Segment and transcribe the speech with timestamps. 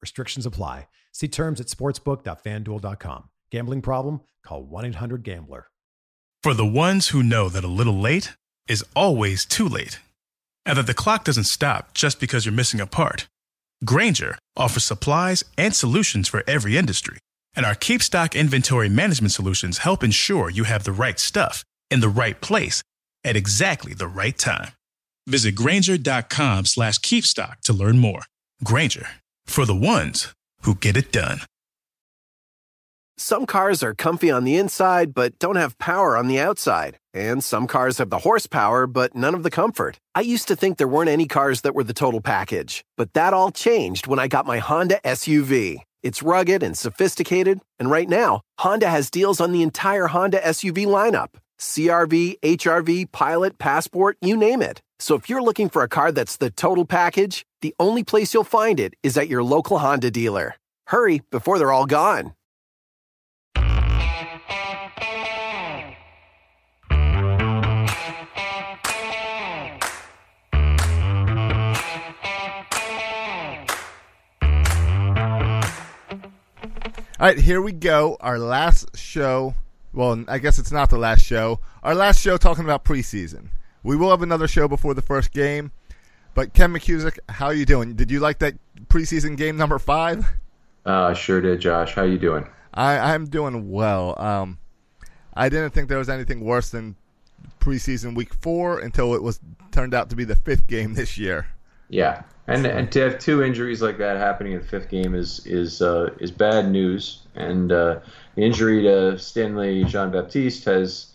[0.00, 0.88] Restrictions apply.
[1.12, 3.28] See terms at sportsbook.fanduel.com.
[3.50, 4.20] Gambling problem?
[4.44, 5.66] Call 1 800 Gambler.
[6.42, 8.34] For the ones who know that a little late
[8.68, 9.98] is always too late,
[10.64, 13.26] and that the clock doesn't stop just because you're missing a part,
[13.84, 17.18] Grainger offers supplies and solutions for every industry.
[17.56, 22.00] And our Keep Stock inventory management solutions help ensure you have the right stuff in
[22.00, 22.82] the right place
[23.24, 24.68] at exactly the right time.
[25.26, 28.22] Visit Grainger.com slash keepstock to learn more.
[28.64, 29.08] Grainger,
[29.48, 31.40] for the ones who get it done.
[33.16, 36.98] Some cars are comfy on the inside, but don't have power on the outside.
[37.12, 39.98] And some cars have the horsepower, but none of the comfort.
[40.14, 43.34] I used to think there weren't any cars that were the total package, but that
[43.34, 45.78] all changed when I got my Honda SUV.
[46.04, 50.86] It's rugged and sophisticated, and right now, Honda has deals on the entire Honda SUV
[50.86, 54.80] lineup CRV, HRV, Pilot, Passport, you name it.
[55.00, 58.44] So if you're looking for a car that's the total package, the only place you'll
[58.44, 60.54] find it is at your local Honda dealer.
[60.86, 62.34] Hurry before they're all gone.
[77.20, 78.16] All right, here we go.
[78.20, 79.56] Our last show.
[79.92, 81.58] Well, I guess it's not the last show.
[81.82, 83.48] Our last show talking about preseason.
[83.82, 85.72] We will have another show before the first game.
[86.38, 87.94] But Ken McKusick, how are you doing?
[87.94, 88.54] Did you like that
[88.86, 90.24] preseason game number five?
[90.86, 91.94] Uh, sure did, Josh.
[91.94, 92.46] How you doing?
[92.72, 94.14] I, I'm doing well.
[94.22, 94.58] Um,
[95.34, 96.94] I didn't think there was anything worse than
[97.58, 99.40] preseason week four until it was
[99.72, 101.48] turned out to be the fifth game this year.
[101.88, 105.44] Yeah, and and to have two injuries like that happening in the fifth game is
[105.44, 107.22] is uh, is bad news.
[107.34, 107.98] And uh,
[108.36, 111.08] the injury to Stanley Jean Baptiste has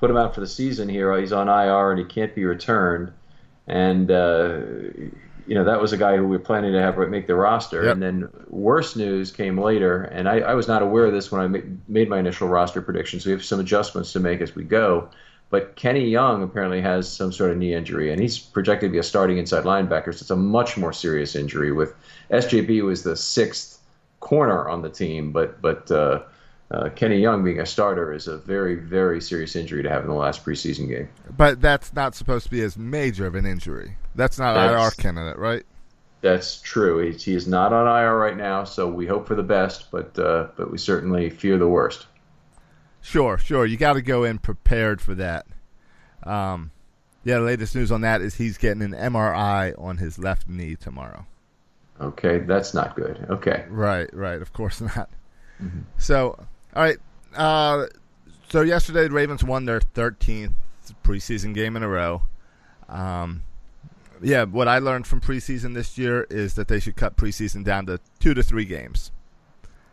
[0.00, 1.16] put him out for the season here.
[1.16, 3.12] He's on IR and he can't be returned.
[3.66, 4.60] And uh,
[5.46, 7.84] you know that was a guy who we were planning to have make the roster.
[7.84, 7.92] Yep.
[7.92, 11.40] And then worse news came later, and I, I was not aware of this when
[11.40, 11.58] I ma-
[11.88, 13.26] made my initial roster predictions.
[13.26, 15.08] We have some adjustments to make as we go.
[15.50, 18.98] But Kenny Young apparently has some sort of knee injury, and he's projected to be
[18.98, 20.06] a starting inside linebacker.
[20.06, 21.70] So it's a much more serious injury.
[21.70, 21.94] With
[22.30, 23.80] SJB was the sixth
[24.20, 26.22] corner on the team, but but uh,
[26.70, 30.08] uh, Kenny Young being a starter is a very very serious injury to have in
[30.08, 31.08] the last preseason game.
[31.36, 33.96] But that's not supposed to be as major of an injury.
[34.14, 35.64] That's not That's- IR candidate, right?
[36.20, 37.00] That's true.
[37.00, 40.18] He, he is not on IR right now, so we hope for the best, but
[40.18, 42.06] uh, but we certainly fear the worst.
[43.02, 43.66] Sure, sure.
[43.66, 45.44] You got to go in prepared for that.
[46.22, 46.70] Um,
[47.24, 50.76] yeah, the latest news on that is he's getting an MRI on his left knee
[50.76, 51.26] tomorrow.
[52.00, 53.26] Okay, that's not good.
[53.28, 53.66] Okay.
[53.68, 54.40] Right, right.
[54.40, 55.10] Of course not.
[55.62, 55.80] Mm-hmm.
[55.98, 56.38] So,
[56.74, 56.98] all right.
[57.34, 57.86] Uh,
[58.48, 60.52] so yesterday, the Ravens won their 13th
[61.02, 62.22] preseason game in a row.
[62.88, 63.42] Um,
[64.22, 67.86] yeah, what I learned from preseason this year is that they should cut preseason down
[67.86, 69.10] to two to three games.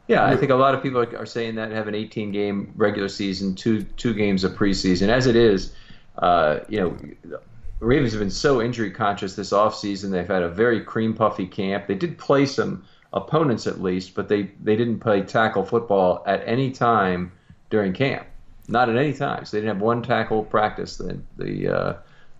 [0.07, 3.07] Yeah, I think a lot of people are saying that have an 18 game regular
[3.07, 5.09] season, two two games of preseason.
[5.09, 5.73] As it is,
[6.17, 7.39] uh, you know,
[7.79, 10.11] Ravens have been so injury conscious this offseason.
[10.11, 11.87] They've had a very cream puffy camp.
[11.87, 16.43] They did play some opponents at least, but they, they didn't play tackle football at
[16.45, 17.31] any time
[17.69, 18.27] during camp.
[18.67, 19.43] Not at any time.
[19.45, 21.93] So they didn't have one tackle practice the the uh,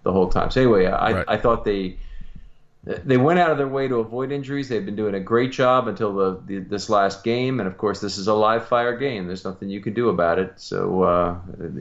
[0.03, 0.51] the whole time.
[0.51, 1.25] So anyway, I, right.
[1.27, 1.97] I thought they
[2.83, 4.69] they went out of their way to avoid injuries.
[4.69, 7.99] They've been doing a great job until the, the, this last game, and of course,
[7.99, 9.27] this is a live fire game.
[9.27, 10.53] There's nothing you can do about it.
[10.55, 11.37] So, uh,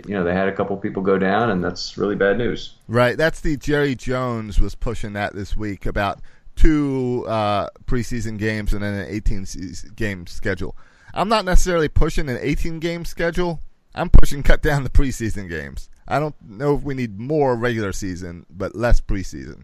[0.07, 2.75] you know, they had a couple people go down, and that's really bad news.
[2.87, 3.17] Right.
[3.17, 6.21] That's the Jerry Jones was pushing that this week about
[6.61, 9.47] two uh, preseason games and then an 18
[9.97, 10.77] game schedule.
[11.15, 13.61] I'm not necessarily pushing an 18 game schedule.
[13.95, 15.89] I'm pushing cut down the preseason games.
[16.07, 19.63] I don't know if we need more regular season, but less preseason.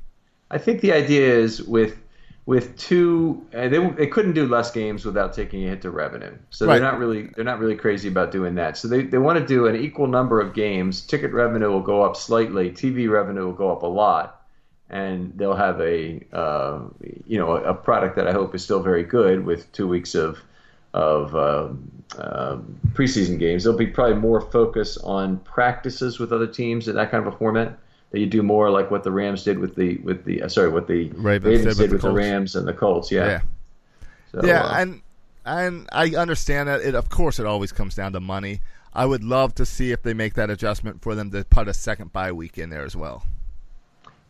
[0.51, 1.99] I think the idea is with
[2.47, 6.33] with two, uh, they they couldn't do less games without taking a hit to revenue.
[6.51, 6.75] So right.
[6.75, 8.79] they're not really they're not really crazy about doing that.
[8.79, 11.03] So they they want to do an equal number of games.
[11.03, 12.71] Ticket revenue will go up slightly.
[12.71, 14.46] TV revenue will go up a lot,
[14.91, 16.81] and they'll have a uh,
[17.27, 20.39] you know a product that I hope is still very good with two weeks of
[20.95, 21.69] of uh,
[22.19, 22.59] uh,
[22.93, 23.65] preseason games.
[23.65, 27.37] There'll be probably more focus on practices with other teams in that kind of a
[27.37, 27.79] format
[28.13, 30.69] that you do more like what the Rams did with the with the uh, sorry
[30.69, 33.11] what the Ravens, Ravens did with, the, the, Rams and the Colts.
[33.11, 33.27] Yeah.
[33.27, 33.41] Yeah.
[34.33, 35.03] So, yeah, uh, and
[35.45, 36.95] and I understand that it.
[36.95, 38.61] Of course, it always comes down to money.
[38.95, 41.75] I would love to see if they make that adjustment for them to put a
[41.75, 43.25] second bye week in there as well.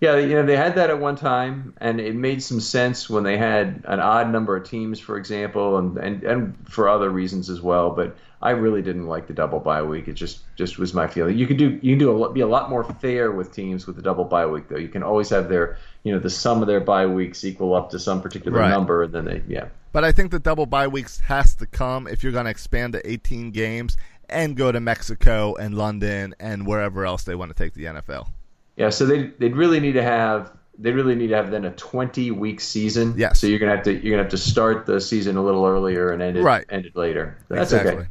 [0.00, 3.24] Yeah, you know they had that at one time, and it made some sense when
[3.24, 7.48] they had an odd number of teams, for example, and and, and for other reasons
[7.48, 7.90] as well.
[7.90, 10.06] But I really didn't like the double bye week.
[10.06, 11.38] It just just was my feeling.
[11.38, 13.96] You could do you can do a, be a lot more fair with teams with
[13.96, 14.76] the double bye week though.
[14.76, 17.88] You can always have their you know the sum of their bye weeks equal up
[17.90, 18.68] to some particular right.
[18.68, 19.68] number, and then they yeah.
[19.92, 22.92] But I think the double bye weeks has to come if you're going to expand
[22.92, 23.96] to 18 games
[24.28, 28.28] and go to Mexico and London and wherever else they want to take the NFL.
[28.76, 31.70] Yeah, so they they'd really need to have they really need to have then a
[31.72, 33.14] 20 week season.
[33.16, 33.40] Yes.
[33.40, 36.10] So you're gonna have to you're gonna have to start the season a little earlier
[36.10, 36.66] and end it right.
[36.68, 37.38] end it later.
[37.48, 38.02] That's exactly.
[38.02, 38.08] okay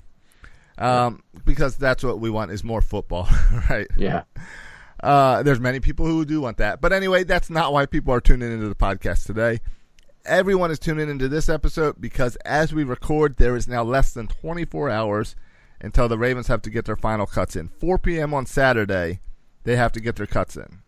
[0.77, 3.27] um, because that's what we want is more football,
[3.69, 3.87] right?
[3.97, 4.23] Yeah.
[5.01, 8.21] Uh, there's many people who do want that, but anyway, that's not why people are
[8.21, 9.59] tuning into the podcast today.
[10.25, 14.27] Everyone is tuning into this episode because as we record, there is now less than
[14.27, 15.35] 24 hours
[15.79, 17.67] until the Ravens have to get their final cuts in.
[17.67, 18.33] 4 p.m.
[18.33, 19.19] on Saturday,
[19.65, 20.79] they have to get their cuts in.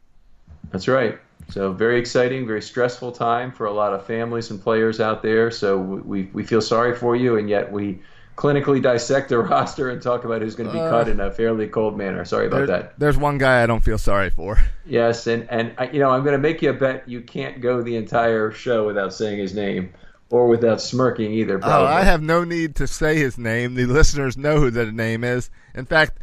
[0.71, 1.19] That's right.
[1.50, 5.51] So very exciting, very stressful time for a lot of families and players out there.
[5.51, 8.00] So we we feel sorry for you, and yet we
[8.35, 11.31] clinically dissect the roster and talk about who's going to be uh, cut in a
[11.31, 12.24] fairly cold manner.
[12.25, 13.00] Sorry about that.
[13.00, 14.57] There's one guy I don't feel sorry for.
[14.89, 17.59] Yes, and and I, you know I'm going to make you a bet you can't
[17.59, 19.94] go the entire show without saying his name
[20.30, 21.59] or without smirking either.
[21.59, 21.88] Probably.
[21.88, 23.75] Oh, I have no need to say his name.
[23.75, 25.50] The listeners know who that name is.
[25.75, 26.19] In fact.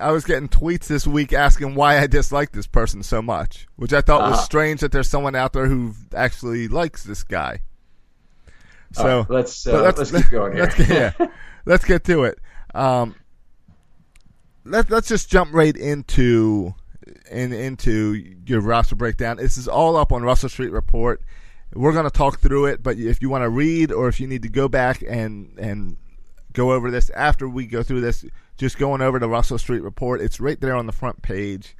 [0.00, 3.92] I was getting tweets this week asking why I dislike this person so much, which
[3.92, 4.30] I thought uh-huh.
[4.32, 7.60] was strange that there's someone out there who actually likes this guy.
[8.92, 10.72] So right, let's, uh, let's, let's keep going here.
[11.18, 11.26] yeah.
[11.66, 12.38] let's get to it.
[12.74, 13.14] Um,
[14.64, 16.74] let let's just jump right into
[17.30, 19.36] in into your roster breakdown.
[19.36, 21.22] This is all up on Russell Street Report.
[21.74, 24.26] We're going to talk through it, but if you want to read or if you
[24.26, 25.96] need to go back and and
[26.52, 28.24] go over this after we go through this,
[28.58, 30.20] just going over the Russell Street Report.
[30.20, 31.76] It's right there on the front page.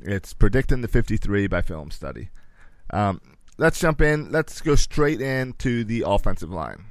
[0.00, 2.30] It's predicting the 53 by Film Study.
[2.90, 3.20] Um,
[3.58, 4.30] let's jump in.
[4.30, 6.84] Let's go straight into the offensive line.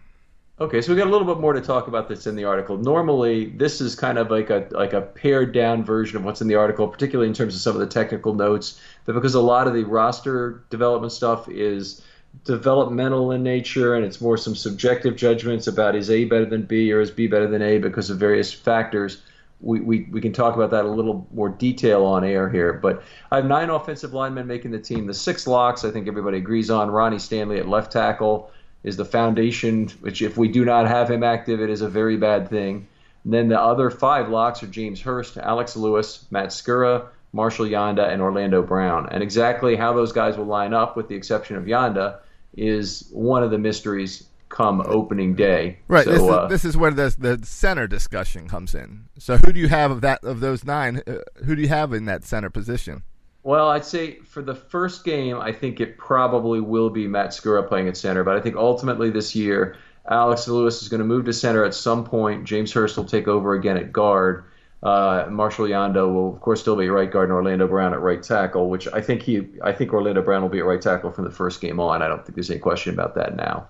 [0.60, 2.78] Okay, so we got a little bit more to talk about this in the article.
[2.78, 6.48] Normally, this is kind of like a like a pared down version of what's in
[6.48, 8.80] the article, particularly in terms of some of the technical notes.
[9.06, 12.04] But because a lot of the roster development stuff is
[12.44, 16.92] developmental in nature, and it's more some subjective judgments about is A better than B
[16.92, 19.22] or is B better than A because of various factors.
[19.62, 22.74] We, we, we can talk about that a little more detail on air here.
[22.74, 25.08] But I have nine offensive linemen making the team.
[25.08, 26.92] The six locks, I think everybody agrees on.
[26.92, 28.52] Ronnie Stanley at left tackle
[28.84, 32.18] is the foundation, which if we do not have him active, it is a very
[32.18, 32.88] bad thing.
[33.24, 38.08] And then the other five locks are James Hurst, Alex Lewis, Matt Skura, Marshall Yanda,
[38.12, 39.10] and Orlando Brown.
[39.12, 42.20] And exactly how those guys will line up, with the exception of Yanda,
[42.56, 45.80] is one of the mysteries come opening day.
[45.88, 46.06] Right.
[46.06, 49.06] So, this, uh, is, this is where the the center discussion comes in.
[49.18, 51.02] So who do you have of that of those nine?
[51.08, 53.02] Uh, who do you have in that center position?
[53.42, 57.68] Well, I'd say for the first game, I think it probably will be Matt Skura
[57.68, 58.24] playing at center.
[58.24, 59.76] But I think ultimately this year,
[60.08, 62.46] Alex Lewis is going to move to center at some point.
[62.46, 64.46] James Hurst will take over again at guard.
[64.84, 68.22] Uh, Marshall Yanda will, of course, still be right guard, and Orlando Brown at right
[68.22, 68.70] tackle.
[68.70, 71.32] Which I think he, I think Orlando Brown will be at right tackle from the
[71.32, 72.02] first game on.
[72.02, 73.68] I don't think there's any question about that now.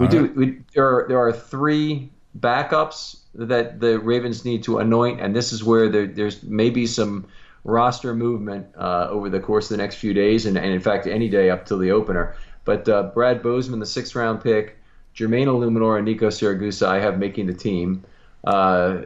[0.00, 0.20] We All do.
[0.22, 0.36] right.
[0.36, 5.52] We, there are there are three backups that the Ravens need to anoint, and this
[5.52, 7.26] is where there, there's maybe some
[7.62, 11.06] roster movement uh, over the course of the next few days, and, and in fact
[11.06, 12.34] any day up till the opener.
[12.64, 14.76] But uh, Brad Bozeman, the sixth round pick,
[15.14, 18.04] Jermaine Eluemunor, and Nico Siragusa, I have making the team.
[18.44, 19.02] Uh,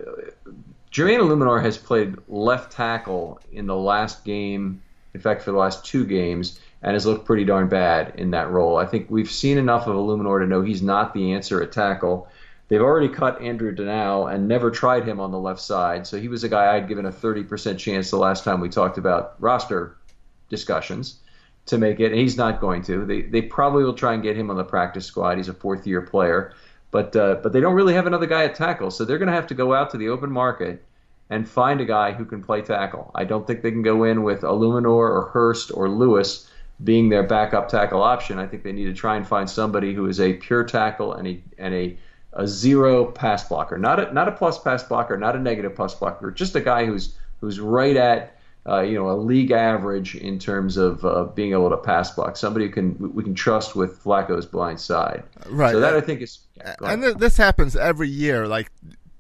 [0.91, 4.83] Jermaine Eluemunor has played left tackle in the last game,
[5.15, 8.51] in fact, for the last two games, and has looked pretty darn bad in that
[8.51, 8.77] role.
[8.77, 12.29] I think we've seen enough of Eluemunor to know he's not the answer at tackle.
[12.69, 16.29] They've already cut Andrew Donnal and never tried him on the left side, so he
[16.29, 19.97] was a guy I'd given a 30% chance the last time we talked about roster
[20.49, 21.19] discussions
[21.67, 23.05] to make it, and he's not going to.
[23.05, 25.37] They, they probably will try and get him on the practice squad.
[25.37, 26.53] He's a fourth year player,
[26.91, 29.35] but uh, but they don't really have another guy at tackle, so they're going to
[29.35, 30.85] have to go out to the open market
[31.31, 33.11] and find a guy who can play tackle.
[33.15, 36.51] I don't think they can go in with Eluemunor or Hurst or Lewis
[36.83, 38.39] being their backup tackle option.
[38.39, 41.29] I think they need to try and find somebody who is a pure tackle and
[41.29, 41.99] a and a
[42.35, 45.95] a zero pass blocker, not a not a plus pass blocker, not a negative pass
[45.95, 50.39] blocker, just a guy who's who's right at uh, you know a league average in
[50.39, 52.37] terms of uh, being able to pass block.
[52.37, 55.23] Somebody who can we can trust with Flacco's blind side.
[55.49, 55.73] Right.
[55.73, 56.41] So that I think is.
[56.57, 58.47] Yeah, and th- this happens every year.
[58.47, 58.71] Like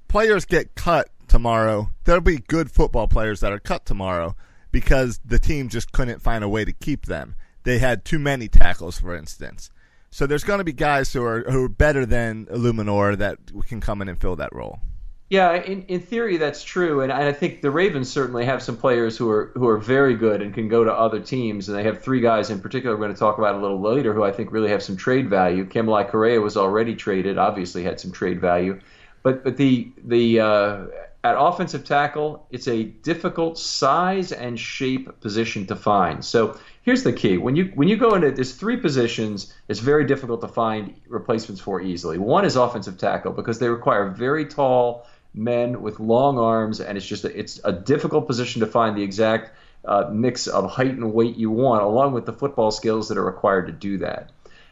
[0.08, 1.90] players get cut tomorrow.
[2.04, 4.34] There'll be good football players that are cut tomorrow
[4.70, 7.34] because the team just couldn't find a way to keep them.
[7.64, 9.70] They had too many tackles, for instance.
[10.10, 13.80] So there's going to be guys who are who are better than Eluemunor that can
[13.80, 14.80] come in and fill that role.
[15.30, 19.18] Yeah, in, in theory that's true, and I think the Ravens certainly have some players
[19.18, 22.02] who are who are very good and can go to other teams, and they have
[22.02, 24.52] three guys in particular we're going to talk about a little later who I think
[24.52, 25.66] really have some trade value.
[25.66, 28.80] Kamalei Correa was already traded, obviously had some trade value,
[29.22, 30.86] but but the the uh,
[31.24, 36.24] at offensive tackle, it's a difficult size and shape position to find.
[36.24, 40.06] So here's the key: when you when you go into there's three positions, it's very
[40.06, 42.16] difficult to find replacements for easily.
[42.16, 45.06] One is offensive tackle because they require very tall
[45.38, 49.02] men with long arms, and it's just a, it's a difficult position to find the
[49.02, 49.52] exact
[49.84, 53.24] uh, mix of height and weight you want, along with the football skills that are
[53.24, 54.30] required to do that.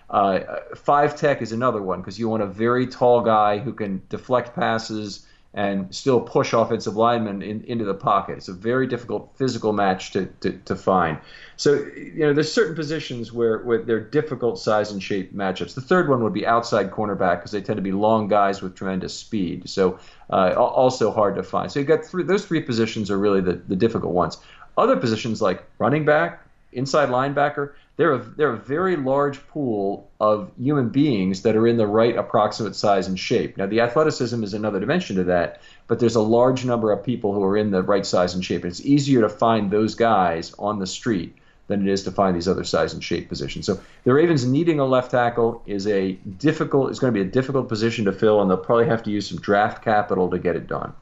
[0.09, 0.41] Uh,
[0.75, 4.55] five tech is another one because you want a very tall guy who can deflect
[4.55, 5.26] passes
[5.57, 8.37] and still push offensive linemen in, into the pocket.
[8.37, 11.19] It's a very difficult physical match to, to, to find.
[11.57, 15.75] So, you know, there's certain positions where, where they're difficult size and shape matchups.
[15.75, 18.75] The third one would be outside cornerback because they tend to be long guys with
[18.75, 19.69] tremendous speed.
[19.69, 19.99] So,
[20.29, 21.73] uh, also hard to find.
[21.73, 24.37] So, you've got three, those three positions are really the, the difficult ones.
[24.77, 30.51] Other positions like running back, inside linebacker, they're a, they're a very large pool of
[30.59, 33.57] human beings that are in the right approximate size and shape.
[33.57, 37.33] Now, the athleticism is another dimension to that, but there's a large number of people
[37.33, 38.65] who are in the right size and shape.
[38.65, 41.37] It's easier to find those guys on the street
[41.69, 43.67] than it is to find these other size and shape positions.
[43.67, 47.31] So the Ravens needing a left tackle is a difficult is going to be a
[47.31, 50.55] difficult position to fill, and they'll probably have to use some draft capital to get
[50.55, 50.93] it done.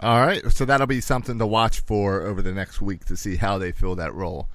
[0.00, 3.36] All right, so that'll be something to watch for over the next week to see
[3.36, 4.48] how they fill that role.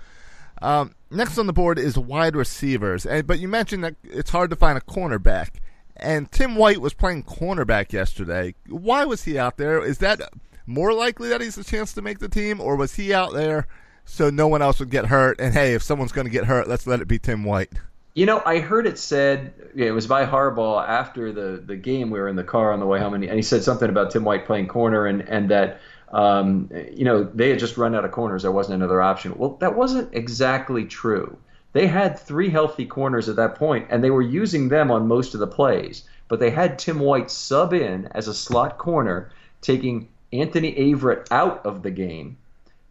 [0.62, 4.50] Um, next on the board is wide receivers, and, but you mentioned that it's hard
[4.50, 5.56] to find a cornerback,
[5.96, 8.56] and Tim White was playing cornerback yesterday.
[8.68, 9.84] Why was he out there?
[9.84, 10.22] Is that
[10.66, 13.68] more likely that he's a chance to make the team, or was he out there
[14.06, 15.40] so no one else would get hurt?
[15.40, 17.74] And hey, if someone's going to get hurt, let's let it be Tim White.
[18.14, 22.10] You know, I heard it said it was by Harbaugh after the, the game.
[22.10, 23.90] We were in the car on the way home, and he, and he said something
[23.90, 25.80] about Tim White playing corner, and and that
[26.12, 28.44] um, you know they had just run out of corners.
[28.44, 29.34] There wasn't another option.
[29.38, 31.38] Well, that wasn't exactly true.
[31.74, 35.34] They had three healthy corners at that point, and they were using them on most
[35.34, 36.04] of the plays.
[36.28, 41.66] But they had Tim White sub in as a slot corner, taking Anthony Averett out
[41.66, 42.38] of the game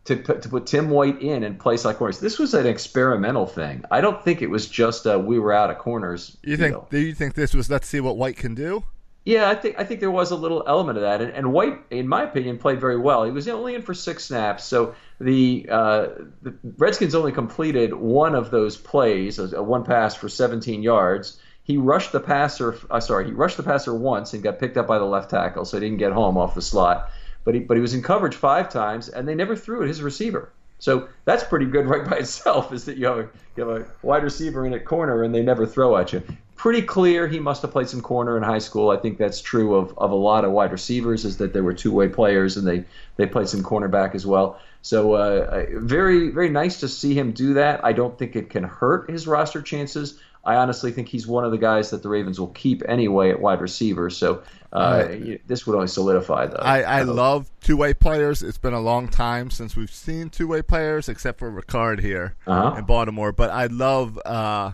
[0.04, 2.20] to put, to put Tim White in and play slot corners.
[2.20, 3.84] This was an experimental thing.
[3.90, 6.36] I don't think it was just a we were out of corners.
[6.42, 6.80] You deal.
[6.80, 6.90] think?
[6.90, 8.84] Do you think this was let's see what White can do?
[9.24, 11.78] Yeah, I think I think there was a little element of that, and, and White,
[11.90, 13.24] in my opinion, played very well.
[13.24, 16.08] He was only in for six snaps, so the, uh,
[16.40, 21.38] the Redskins only completed one of those plays, a, one pass for 17 yards.
[21.64, 22.78] He rushed the passer.
[22.90, 25.66] Uh, sorry, he rushed the passer once and got picked up by the left tackle,
[25.66, 27.10] so he didn't get home off the slot.
[27.44, 30.00] But he but he was in coverage five times, and they never threw at his
[30.00, 30.50] receiver.
[30.80, 32.72] So that's pretty good right by itself.
[32.72, 35.42] Is that you have a you have a wide receiver in a corner and they
[35.42, 36.22] never throw at you.
[36.60, 38.90] Pretty clear he must have played some corner in high school.
[38.90, 41.72] I think that's true of, of a lot of wide receivers, is that they were
[41.72, 42.84] two way players and they,
[43.16, 44.60] they played some cornerback as well.
[44.82, 47.82] So uh, very very nice to see him do that.
[47.82, 50.20] I don't think it can hurt his roster chances.
[50.44, 53.40] I honestly think he's one of the guys that the Ravens will keep anyway at
[53.40, 54.10] wide receiver.
[54.10, 55.08] So uh,
[55.46, 56.62] this would only solidify the.
[56.62, 58.42] I, I love two way players.
[58.42, 62.36] It's been a long time since we've seen two way players, except for Ricard here
[62.46, 62.76] uh-huh.
[62.78, 63.32] in Baltimore.
[63.32, 64.72] But I love uh,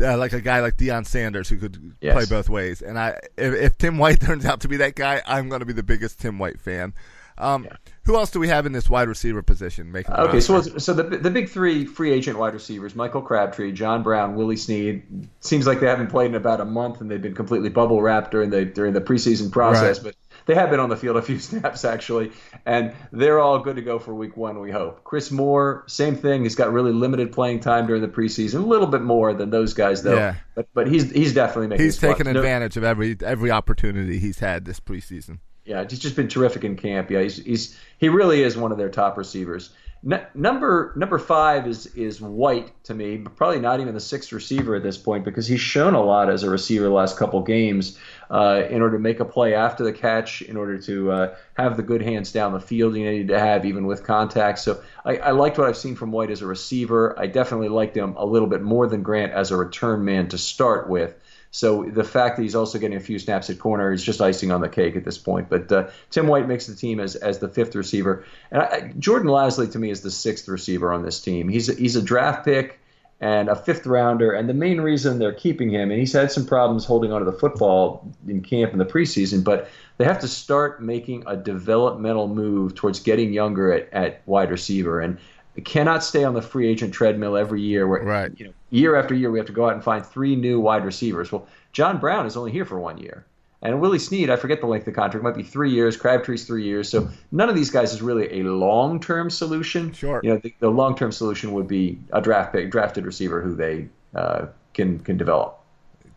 [0.00, 2.14] uh, like a guy like Deion Sanders who could yes.
[2.14, 2.82] play both ways.
[2.82, 5.66] And I, if, if, Tim White turns out to be that guy, I'm going to
[5.66, 6.94] be the biggest Tim White fan.
[7.38, 7.76] Um, yeah.
[8.04, 9.92] Who else do we have in this wide receiver position?
[9.92, 14.02] Making okay, so so the the big three free agent wide receivers: Michael Crabtree, John
[14.02, 15.02] Brown, Willie Snead.
[15.40, 18.30] Seems like they haven't played in about a month, and they've been completely bubble wrapped
[18.30, 20.02] during the during the preseason process.
[20.02, 20.14] Right.
[20.27, 22.32] But they have been on the field a few snaps actually,
[22.66, 24.58] and they're all good to go for Week One.
[24.60, 25.04] We hope.
[25.04, 26.42] Chris Moore, same thing.
[26.42, 29.74] He's got really limited playing time during the preseason, a little bit more than those
[29.74, 30.16] guys though.
[30.16, 30.34] Yeah.
[30.56, 31.84] But but he's he's definitely making.
[31.84, 35.38] He's taken advantage of every every opportunity he's had this preseason.
[35.66, 37.10] Yeah, he's just been terrific in camp.
[37.10, 39.70] Yeah, he's, he's he really is one of their top receivers.
[40.04, 44.32] N- number number five is is White to me, but probably not even the sixth
[44.32, 47.42] receiver at this point because he's shown a lot as a receiver the last couple
[47.42, 47.98] games
[48.30, 51.76] uh, in order to make a play after the catch, in order to uh, have
[51.76, 54.60] the good hands down the field you need to have even with contact.
[54.60, 57.18] So I, I liked what I've seen from White as a receiver.
[57.18, 60.38] I definitely liked him a little bit more than Grant as a return man to
[60.38, 61.14] start with.
[61.50, 64.52] So the fact that he's also getting a few snaps at corner is just icing
[64.52, 65.48] on the cake at this point.
[65.48, 69.28] But uh, Tim White makes the team as, as the fifth receiver, and I, Jordan
[69.28, 71.48] Lasley to me is the sixth receiver on this team.
[71.48, 72.80] He's a, he's a draft pick
[73.20, 76.46] and a fifth rounder, and the main reason they're keeping him, and he's had some
[76.46, 80.80] problems holding onto the football in camp in the preseason, but they have to start
[80.80, 85.00] making a developmental move towards getting younger at, at wide receiver.
[85.00, 85.18] And
[85.64, 87.86] cannot stay on the free agent treadmill every year.
[87.86, 88.32] Where, right.
[88.36, 90.84] You know, year after year, we have to go out and find three new wide
[90.84, 91.32] receivers.
[91.32, 93.24] Well, John Brown is only here for one year.
[93.60, 95.96] And Willie Snead, I forget the length of the contract, might be three years.
[95.96, 96.88] Crabtree's three years.
[96.88, 99.92] So none of these guys is really a long-term solution.
[99.92, 100.20] Sure.
[100.22, 103.88] You know, the, the long-term solution would be a draft pick, drafted receiver who they
[104.14, 105.58] uh, can can develop.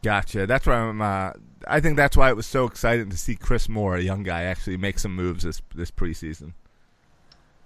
[0.04, 0.46] Gotcha.
[0.46, 1.02] That's why I'm.
[1.02, 1.32] Uh,
[1.68, 4.44] I think that's why it was so exciting to see Chris Moore, a young guy,
[4.44, 6.54] actually make some moves this this preseason.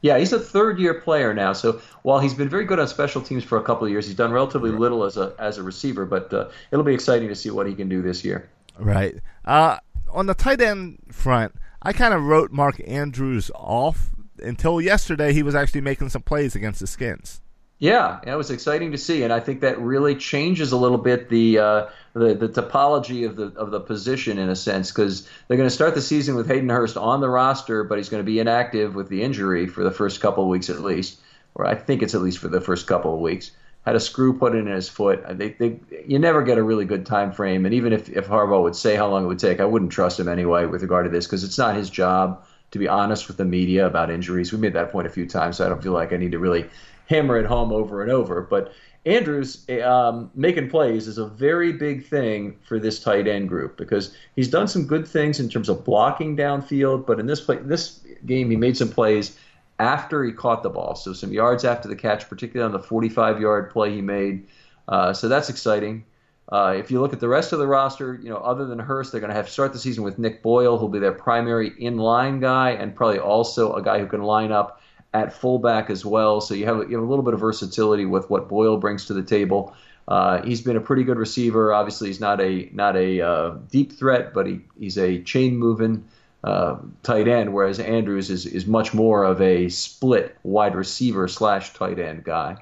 [0.06, 1.54] Yeah, he's a third year player now.
[1.54, 4.16] So while he's been very good on special teams for a couple of years, he's
[4.16, 6.06] done relatively little as a as a receiver.
[6.06, 8.48] But uh, it'll be exciting to see what he can do this year.
[8.78, 9.16] Right.
[9.46, 9.80] Uh,
[10.12, 15.34] on the tight end front, I kind of wrote Mark Andrews off until yesterday.
[15.34, 17.42] He was actually making some plays against the Skins.
[17.86, 21.30] Yeah, it was exciting to see, and I think that really changes a little bit
[21.30, 25.56] the uh, the, the topology of the of the position in a sense because they're
[25.56, 28.26] going to start the season with Hayden Hurst on the roster, but he's going to
[28.26, 31.20] be inactive with the injury for the first couple of weeks at least,
[31.54, 33.52] or I think it's at least for the first couple of weeks.
[33.86, 35.24] Had a screw put in his foot.
[35.38, 38.64] They, they, you never get a really good time frame, and even if if Harbaugh
[38.64, 41.12] would say how long it would take, I wouldn't trust him anyway with regard to
[41.12, 44.52] this because it's not his job to be honest with the media about injuries.
[44.52, 46.40] We made that point a few times, so I don't feel like I need to
[46.40, 46.66] really
[47.08, 48.42] hammer it home over and over.
[48.42, 48.74] But
[49.06, 54.16] Andrews um, making plays is a very big thing for this tight end group because
[54.36, 57.06] he's done some good things in terms of blocking downfield.
[57.06, 59.38] But in this play, this game, he made some plays
[59.78, 63.70] after he caught the ball, so some yards after the catch, particularly on the 45-yard
[63.72, 64.48] play he made.
[64.88, 66.06] Uh, so that's exciting.
[66.50, 69.12] Uh, if you look at the rest of the roster, you know, other than Hurst,
[69.12, 71.74] they're going to have to start the season with Nick Boyle, who'll be their primary
[71.80, 74.82] in-line guy, and probably also a guy who can line up
[75.16, 76.42] at fullback as well.
[76.42, 79.14] So you have, you have a little bit of versatility with what Boyle brings to
[79.14, 79.74] the table.
[80.10, 81.74] Uh, he's been a pretty good receiver.
[81.74, 86.04] Obviously, he's not a not a uh, deep threat, but he, he's a chain moving
[86.44, 87.54] uh, tight end.
[87.54, 92.58] Whereas Andrews is is much more of a split wide receiver slash tight end guy.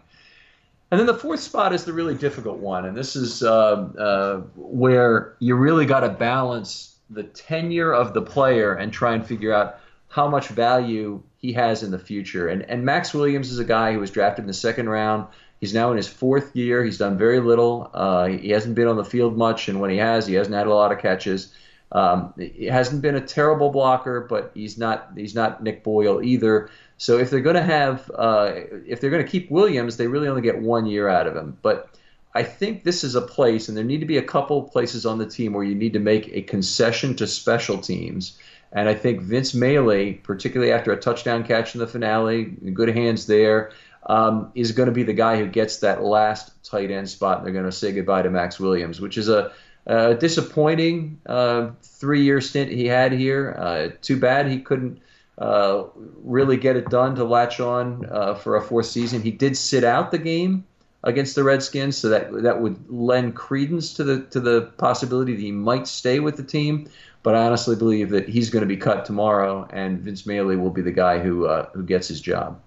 [0.91, 4.37] And then the fourth spot is the really difficult one, and this is uh, uh,
[4.55, 9.51] where you really got to balance the tenure of the player and try and figure
[9.51, 12.47] out how much value he has in the future.
[12.47, 15.27] And and Maxx Williams is a guy who was drafted in the second round.
[15.59, 16.83] He's now in his fourth year.
[16.83, 17.91] He's done very little.
[17.93, 20.67] Uh, he hasn't been on the field much, and when he has, he hasn't had
[20.67, 21.53] a lot of catches.
[21.91, 26.69] Um, he hasn't been a terrible blocker, but he's not he's not Nick Boyle either.
[26.97, 28.53] So if they're going to have uh,
[28.87, 31.57] if they're going to keep Williams, they really only get one year out of him.
[31.61, 31.89] But
[32.33, 35.17] I think this is a place, and there need to be a couple places on
[35.17, 38.39] the team where you need to make a concession to special teams
[38.73, 43.27] and I think Vince Mayle, particularly after a touchdown catch in the finale, good hands
[43.27, 43.71] there,
[44.07, 47.37] um, is going to be the guy who gets that last tight end spot.
[47.37, 49.53] And they're going to say goodbye to Maxx Williams, which is a,
[49.85, 53.55] a disappointing uh, three year stint he had here.
[53.57, 54.99] Uh, too bad he couldn't.
[55.35, 55.85] Uh,
[56.21, 59.19] really get it done to latch on uh, for a fourth season.
[59.19, 60.63] He did sit out the game
[61.03, 65.41] against the Redskins, so that that would lend credence to the to the possibility that
[65.41, 66.87] he might stay with the team.
[67.23, 70.69] But I honestly believe that he's going to be cut tomorrow, and Vince Mayle will
[70.69, 72.61] be the guy who uh, who gets his job.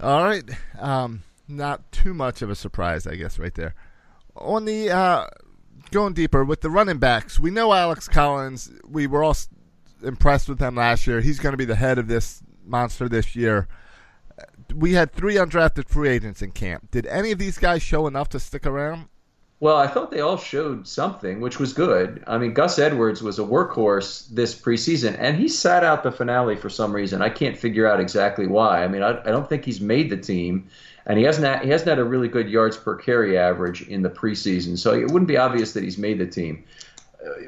[0.00, 0.44] All right,
[0.78, 3.74] um, not too much of a surprise, I guess, right there.
[4.34, 5.26] On the uh,
[5.92, 8.70] going deeper with the running backs, we know Alex Collins.
[8.88, 9.36] We were all
[10.02, 11.20] impressed with him last year.
[11.20, 13.68] He's going to be the head of this monster this year.
[14.74, 16.90] We had three undrafted free agents in camp.
[16.90, 19.08] Did any of these guys show enough to stick around?
[19.58, 22.22] Well, I thought they all showed something, which was good.
[22.26, 26.56] I mean, Gus Edwards was a workhorse this preseason, and he sat out the finale
[26.56, 27.22] for some reason.
[27.22, 28.84] I can't figure out exactly why.
[28.84, 30.68] I mean, I, I don't think he's made the team,
[31.06, 34.02] and he hasn't had, he hasn't had a really good yards per carry average in
[34.02, 34.76] the preseason.
[34.76, 36.62] So it wouldn't be obvious that he's made the team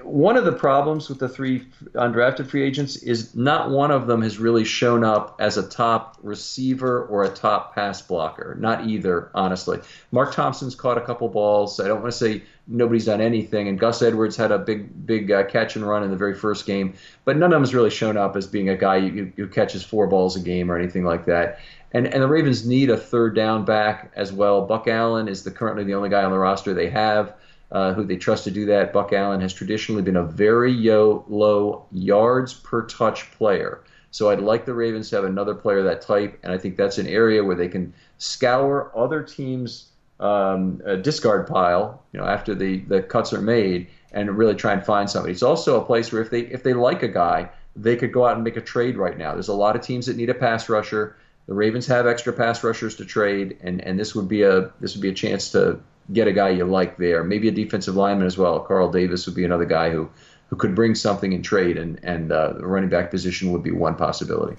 [0.03, 4.23] one of the problems with the three undrafted free agents is not one of them
[4.23, 8.57] has really shown up as a top receiver or a top pass blocker.
[8.59, 9.81] Not either, honestly.
[10.11, 11.79] Mark Thompson's caught a couple balls.
[11.81, 15.31] I don't want to say nobody's done anything, and Gus Edwards had a big, big
[15.31, 17.91] uh, catch and run in the very first game, but none of them has really
[17.91, 21.05] shown up as being a guy who, who catches four balls a game or anything
[21.05, 21.61] like that.
[21.93, 24.67] And, and the Ravens need a third down back as well.
[24.67, 27.35] Buck Allen is the currently the only guy on the roster they have
[27.71, 28.93] uh, who they trust to do that.
[28.93, 33.83] Buck Allen has traditionally been a very yo- low yards per touch player.
[34.11, 36.99] So I'd like the Ravens to have another player that type, and I think that's
[36.99, 42.79] an area where they can scour other teams' um, discard pile, you know, after the,
[42.81, 45.33] the cuts are made, and really try and find somebody.
[45.33, 48.27] It's also a place where if they if they like a guy, they could go
[48.27, 49.35] out and make a trade right now.
[49.35, 51.17] There's a lot of teams that need a pass rusher.
[51.47, 54.95] The Ravens have extra pass rushers to trade, and, and this would be a this
[54.95, 55.81] would be a chance to
[56.13, 57.25] get a guy you like there.
[57.25, 58.61] Maybe a defensive lineman as well.
[58.61, 60.09] Carl Davis would be another guy who,
[60.49, 63.71] who could bring something in trade, and and uh, the running back position would be
[63.71, 64.57] one possibility.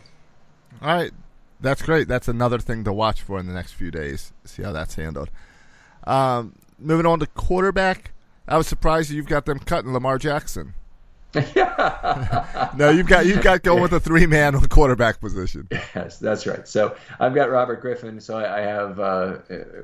[0.82, 1.12] All right,
[1.60, 2.08] that's great.
[2.08, 4.32] That's another thing to watch for in the next few days.
[4.46, 5.30] See how that's handled.
[6.06, 8.12] Um, moving on to quarterback,
[8.48, 10.74] I was surprised you've got them cutting Lamar Jackson.
[12.76, 15.68] no, you've got you've got going with a three man on quarterback position.
[15.72, 16.68] Yes, that's right.
[16.68, 18.20] So I've got Robert Griffin.
[18.20, 19.38] So I have uh,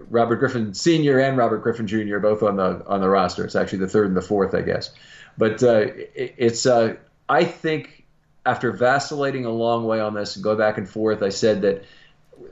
[0.10, 3.46] Robert Griffin Senior and Robert Griffin Junior both on the on the roster.
[3.46, 4.90] It's actually the third and the fourth, I guess.
[5.38, 6.96] But uh, it, it's uh,
[7.30, 8.06] I think
[8.44, 11.84] after vacillating a long way on this and go back and forth, I said that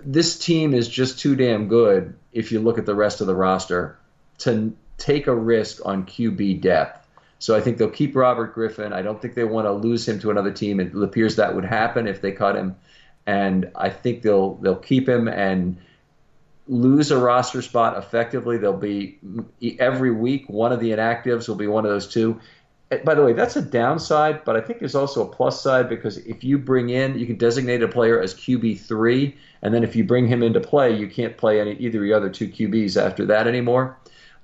[0.06, 2.15] this team is just too damn good.
[2.32, 3.97] If you look at the rest of the roster,
[4.39, 7.03] to take a risk on QB depth
[7.43, 8.93] so I think they'll keep Robert Griffin.
[8.93, 10.79] I don't think they want to lose him to another team.
[10.79, 12.73] It appears that would happen if they cut him,
[13.25, 15.75] and I think they'll they'll keep him and
[16.69, 18.56] lose a roster spot effectively.
[18.56, 19.19] They'll be
[19.77, 22.39] every week one of the inactives will be one of those two.
[23.03, 26.19] By the way, that's a downside, but I think there's also a plus side because
[26.19, 29.97] if you bring in, you can designate a player as QB three, and then if
[29.97, 32.95] you bring him into play, you can't play any either of the other two QBs
[32.95, 33.97] after that anymore.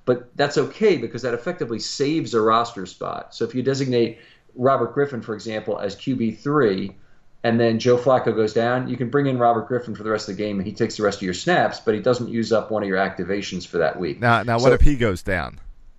[0.04, 3.34] But that's okay because that effectively saves a roster spot.
[3.34, 4.18] So if you designate
[4.54, 6.94] Robert Griffin, for example, as QB3,
[7.42, 10.28] and then Joe Flacco goes down, you can bring in Robert Griffin for the rest
[10.28, 12.52] of the game, and he takes the rest of your snaps, but he doesn't use
[12.52, 14.20] up one of your activations for that week.
[14.20, 15.58] Now, now, what so, if he goes down?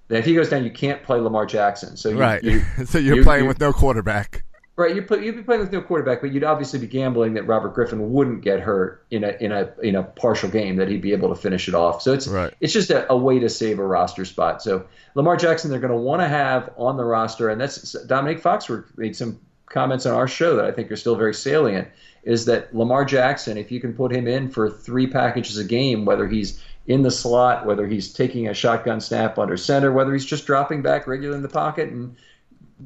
[0.10, 1.98] If he goes down, you can't play Lamar Jackson.
[1.98, 4.44] So you, right, you, so you're you, playing with no quarterback.
[4.78, 7.76] Right, you you'd be playing with no quarterback, but you'd obviously be gambling that Robert
[7.76, 11.12] Griffin wouldn't get hurt in a in a in a partial game that he'd be
[11.12, 12.02] able to finish it off.
[12.02, 12.54] So it's right.
[12.62, 14.62] it's just a, a, way to save a roster spot.
[14.62, 18.42] So Lamar Jackson, they're going to want to have on the roster, and that's Domonique
[18.42, 21.90] Foxworth made some comments on our show that I think are still very salient.
[22.24, 23.58] Is that Lamar Jackson?
[23.58, 27.12] If you can put him in for three packages a game, whether he's in the
[27.12, 31.36] slot, whether he's taking a shotgun snap under center, whether he's just dropping back regular
[31.36, 32.16] in the pocket and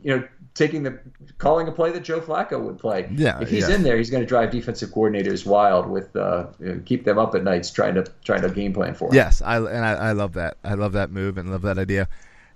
[0.03, 0.97] you know taking the
[1.37, 3.07] calling a play that Joe Flacco would play.
[3.11, 3.75] Yeah, if he's yeah.
[3.75, 7.19] in there, he's going to drive defensive coordinators wild with uh, you know, keep them
[7.19, 9.09] up at nights trying to trying to game plan for.
[9.09, 9.15] Him.
[9.15, 10.57] Yes, I and I, I, love that.
[10.63, 12.07] I love that move and love that idea.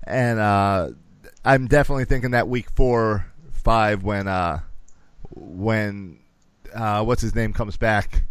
[0.06, 0.90] And uh,
[1.46, 4.62] I'm definitely thinking that week four five when uh,
[5.36, 6.20] when
[6.74, 8.24] uh, what's his name comes back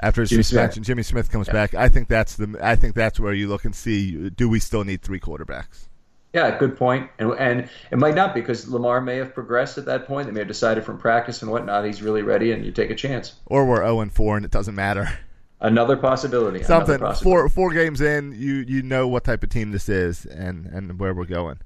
[0.00, 0.82] after his Jimmy suspension.
[0.82, 0.86] Smith.
[0.86, 1.52] Jimmy Smith comes yeah.
[1.52, 1.74] back.
[1.74, 2.58] I think that's the.
[2.62, 5.88] I think that's where you look and see do we still need three quarterbacks.
[6.36, 7.08] Yeah, good point.
[7.18, 10.26] And and it might not because Lamar may have progressed at that point.
[10.26, 12.94] They may have decided from practice and whatnot he's really ready, and you take a
[12.94, 13.32] chance.
[13.46, 15.18] Or we're zero and four, and it doesn't matter.
[15.62, 16.62] Another possibility.
[16.62, 17.24] Something another possibility.
[17.24, 21.00] four four games in, you you know what type of team this is and and
[21.00, 21.58] where we're going.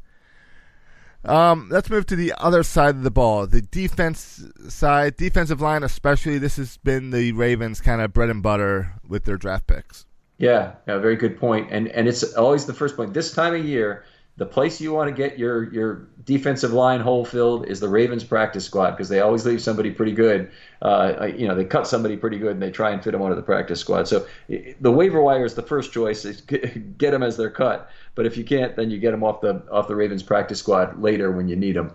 [1.24, 5.82] Um, let's move to the other side of the ball, the defense side, defensive line
[5.82, 6.38] especially.
[6.38, 10.06] This has been the Ravens' kind of bread and butter with their draft picks.
[10.38, 11.70] Yeah, yeah, very good point.
[11.72, 13.14] And and it's always the first point.
[13.14, 14.04] This time of year,
[14.40, 18.24] the place you want to get your your defensive line hole filled is the Ravens
[18.24, 20.50] practice squad because they always leave somebody pretty good.
[20.80, 23.36] Uh, you know, they cut somebody pretty good and they try and fit them onto
[23.36, 24.08] the practice squad.
[24.08, 26.24] So the waiver wire is the first choice.
[26.24, 26.40] Is
[26.96, 27.90] get them as they're cut.
[28.14, 30.98] But if you can't, then you get them off the off the Ravens practice squad
[31.02, 31.92] later when you need them.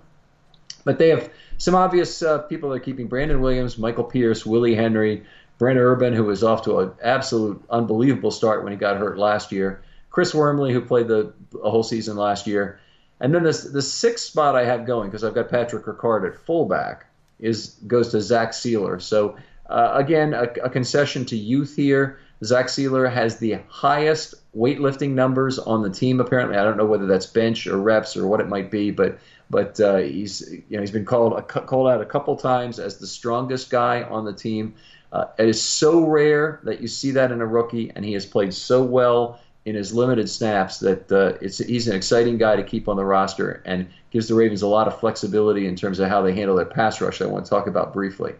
[0.83, 5.25] But they have some obvious uh, people they're keeping: Brandon Williams, Michael Pierce, Willie Henry,
[5.57, 9.51] Brent Urban, who was off to an absolute unbelievable start when he got hurt last
[9.51, 9.81] year.
[10.15, 12.79] Chris Wormley, who played the a whole season last year.
[13.19, 16.35] And then this, the sixth spot I have going because I've got Patrick Ricard at
[16.35, 17.05] fullback
[17.39, 19.01] is goes to Zach Sieler.
[19.01, 19.37] So
[19.69, 22.19] uh, again, a, a, concession to youth here.
[22.43, 26.19] Zach Sieler has the highest weightlifting numbers on the team.
[26.19, 29.17] Apparently, I don't know whether that's bench or reps or what it might be, but
[29.49, 33.07] but uh, he's you know he's been called called out a couple times as the
[33.07, 34.75] strongest guy on the team.
[35.11, 38.25] Uh, it is so rare that you see that in a rookie, and he has
[38.25, 42.63] played so well in his limited snaps that uh, it's he's an exciting guy to
[42.63, 46.07] keep on the roster and gives the Ravens a lot of flexibility in terms of
[46.07, 47.21] how they handle their pass rush.
[47.21, 48.35] I want to talk about briefly.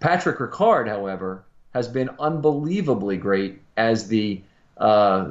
[0.00, 4.42] Patrick Ricard, however, has been unbelievably great as the
[4.76, 5.30] uh,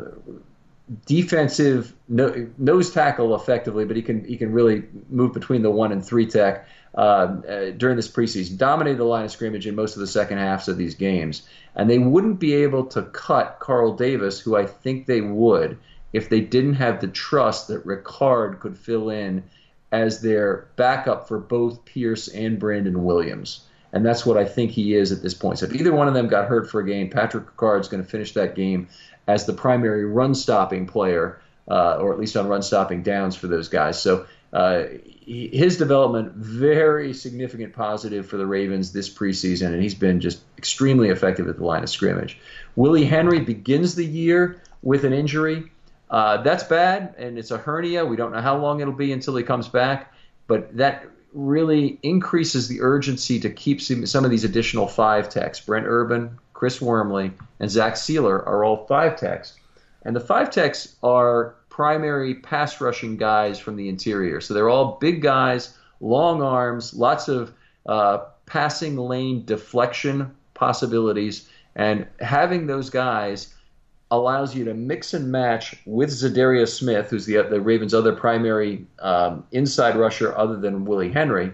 [1.05, 6.03] defensive nose tackle effectively, but he can he can really move between the one and
[6.03, 8.57] three tech uh, uh, during this preseason.
[8.57, 11.89] Dominated the line of scrimmage in most of the second halves of these games, and
[11.89, 15.77] they wouldn't be able to cut Carl Davis, who I think they would
[16.13, 19.43] if they didn't have the trust that Ricard could fill in
[19.91, 23.65] as their backup for both Pierce and Brandon Williams.
[23.93, 25.59] And that's what I think he is at this point.
[25.59, 28.03] So if either one of them got hurt for a game, Patrick Ricard is going
[28.03, 28.89] to finish that game
[29.27, 33.47] as the primary run stopping player, uh, or at least on run stopping downs for
[33.47, 34.01] those guys.
[34.01, 34.83] So uh,
[35.27, 41.09] his development very significant positive for the Ravens this preseason, and he's been just extremely
[41.09, 42.39] effective at the line of scrimmage.
[42.77, 45.69] Willie Henry begins the year with an injury.
[46.09, 48.05] Uh, that's bad, and it's a hernia.
[48.05, 50.13] We don't know how long it'll be until he comes back,
[50.47, 55.59] but that really increases the urgency to keep some of these additional five techs.
[55.59, 59.55] Brent Urban, Chris Wormley, and Zach Sieler are all five techs.
[60.03, 64.41] And the five techs are primary pass rushing guys from the interior.
[64.41, 67.53] So they're all big guys, long arms, lots of
[67.85, 71.47] uh, passing lane deflection possibilities.
[71.75, 73.53] And having those guys
[74.09, 78.87] allows you to mix and match with Za'Darius Smith, who's the, the Ravens' other primary
[78.97, 81.51] um, inside rusher other than Willie Henry,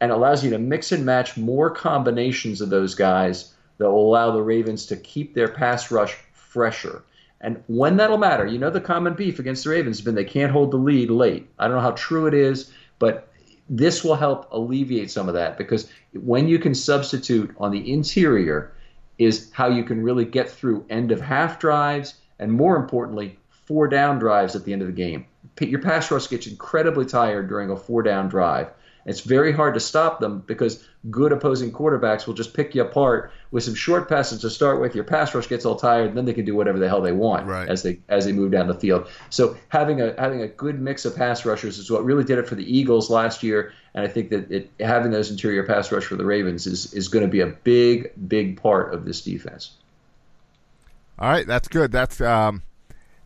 [0.00, 4.32] and allows you to mix and match more combinations of those guys that will allow
[4.32, 7.04] the Ravens to keep their pass rush fresher.
[7.40, 10.24] And when that'll matter, you know, the common beef against the Ravens has been they
[10.24, 11.48] can't hold the lead late.
[11.58, 13.28] I don't know how true it is, but
[13.68, 18.72] this will help alleviate some of that because when you can substitute on the interior
[19.18, 23.86] is how you can really get through end of half drives and more importantly, four
[23.86, 25.26] down drives at the end of the game.
[25.60, 28.70] Your pass rush gets incredibly tired during a four down drive.
[29.06, 33.32] It's very hard to stop them because good opposing quarterbacks will just pick you apart
[33.50, 34.94] with some short passes to start with.
[34.94, 37.12] Your pass rush gets all tired, and then they can do whatever the hell they
[37.12, 37.68] want right.
[37.68, 39.08] as they as they move down the field.
[39.30, 42.46] So having a having a good mix of pass rushers is what really did it
[42.46, 46.04] for the Eagles last year, and I think that it, having those interior pass rush
[46.04, 49.72] for the Ravens is is going to be a big big part of this defense.
[51.18, 51.92] All right, that's good.
[51.92, 52.62] That's um,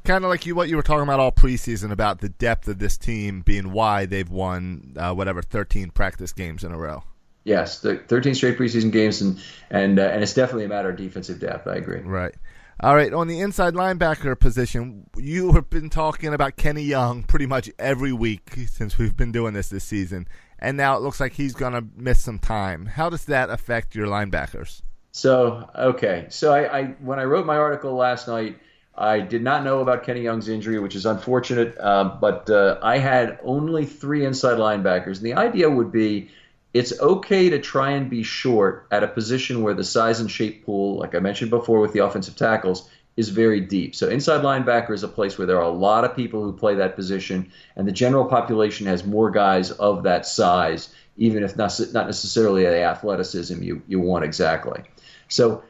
[0.05, 2.79] kind of like you what you were talking about all preseason about the depth of
[2.79, 7.03] this team being why they've won uh, whatever 13 practice games in a row.
[7.45, 9.39] Yes, the 13 straight preseason games, and
[9.71, 11.67] and uh, and it's definitely a matter of defensive depth.
[11.67, 12.01] I agree.
[12.01, 12.35] Right.
[12.81, 17.47] All right, on the inside linebacker position, you have been talking about Kenny Young pretty
[17.47, 20.27] much every week since we've been doing this this season,
[20.59, 22.87] and now it looks like he's going to miss some time.
[22.87, 24.83] How does that affect your linebackers?
[25.13, 28.59] So, okay, so I, I when I wrote my article last night,
[28.97, 32.99] I did not know about Kenny Young's injury, which is unfortunate, uh, but uh, I
[32.99, 35.17] had only three inside linebackers.
[35.17, 36.31] And the idea would be
[36.75, 40.65] it's okay to try and be short at a position where the size and shape
[40.65, 43.95] pool, like I mentioned before with the offensive tackles, is very deep.
[43.95, 46.75] So inside linebacker is a place where there are a lot of people who play
[46.75, 51.81] that position, and the general population has more guys of that size, even if not,
[51.93, 54.83] not necessarily the athleticism you, you want exactly.
[55.29, 55.63] So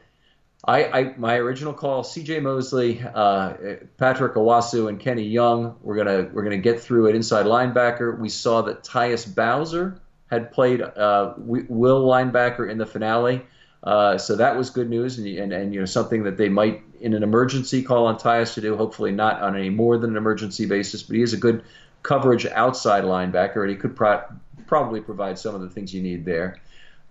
[0.67, 2.39] I, I, my original call, C.J.
[2.39, 3.53] Mosley, uh,
[3.97, 5.75] Patrick Onwuasor, and Kenny Young.
[5.81, 8.17] We're gonna we're gonna get through at inside linebacker.
[8.17, 10.01] We saw that Tyus Bowser
[10.31, 13.45] had played uh, will linebacker in the finale,
[13.83, 16.81] uh, so that was good news, and, and, and you know something that they might
[16.99, 18.75] in an emergency call on Tyus to do.
[18.75, 21.63] Hopefully not on any more than an emergency basis, but he is a good
[22.01, 24.23] coverage outside linebacker, and he could pro-
[24.65, 26.57] probably provide some of the things you need there.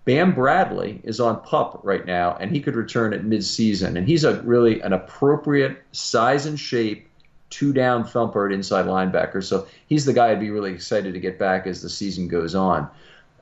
[0.05, 3.97] Bam Bradley is on pup right now, and he could return at midseason.
[3.97, 7.09] And he's a really an appropriate size and shape
[7.49, 9.43] two down thumper at inside linebacker.
[9.43, 12.53] So he's the guy I'd be really excited to get back as the season goes
[12.53, 12.87] on.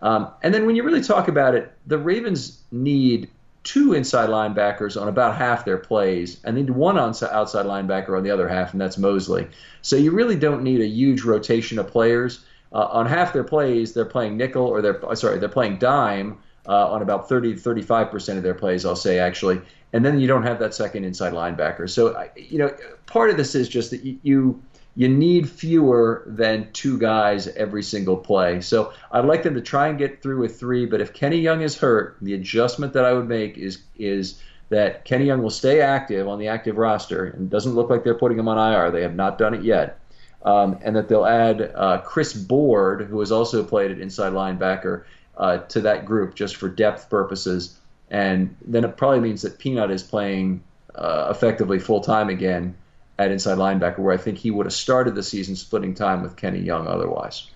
[0.02, 3.30] Um, and then when you really talk about it, the Ravens need
[3.64, 8.32] two inside linebackers on about half their plays, and then one outside linebacker on the
[8.32, 9.48] other half, and that's Mosley.
[9.82, 12.46] So you really don't need a huge rotation of players.
[12.74, 16.92] Uh, on half their plays, they're playing nickel, or they're sorry, they're playing dime uh,
[16.92, 18.86] on about 30 to 35 percent of their plays.
[18.86, 21.90] I'll say actually, and then you don't have that second inside linebacker.
[21.90, 24.62] So you know, part of this is just that you
[24.96, 28.62] you need fewer than two guys every single play.
[28.62, 30.86] So I'd like them to try and get through with three.
[30.86, 35.06] But if Kenny Young is hurt, the adjustment that I would make is is that
[35.06, 38.40] Kenny Young will stay active on the active roster, and doesn't look like they're putting
[38.40, 38.92] him on IR.
[38.92, 40.00] They have not done it yet.
[40.44, 45.06] Um, and that they'll add uh, Chris Board, who has also played at inside linebacker,
[45.38, 47.80] uh, to that group just for depth purposes.
[48.10, 50.64] And then it probably means that Peanut is playing
[50.96, 52.76] uh, effectively full time again
[53.18, 56.36] at inside linebacker, where I think he would have started the season splitting time with
[56.36, 57.48] Kenny Young otherwise.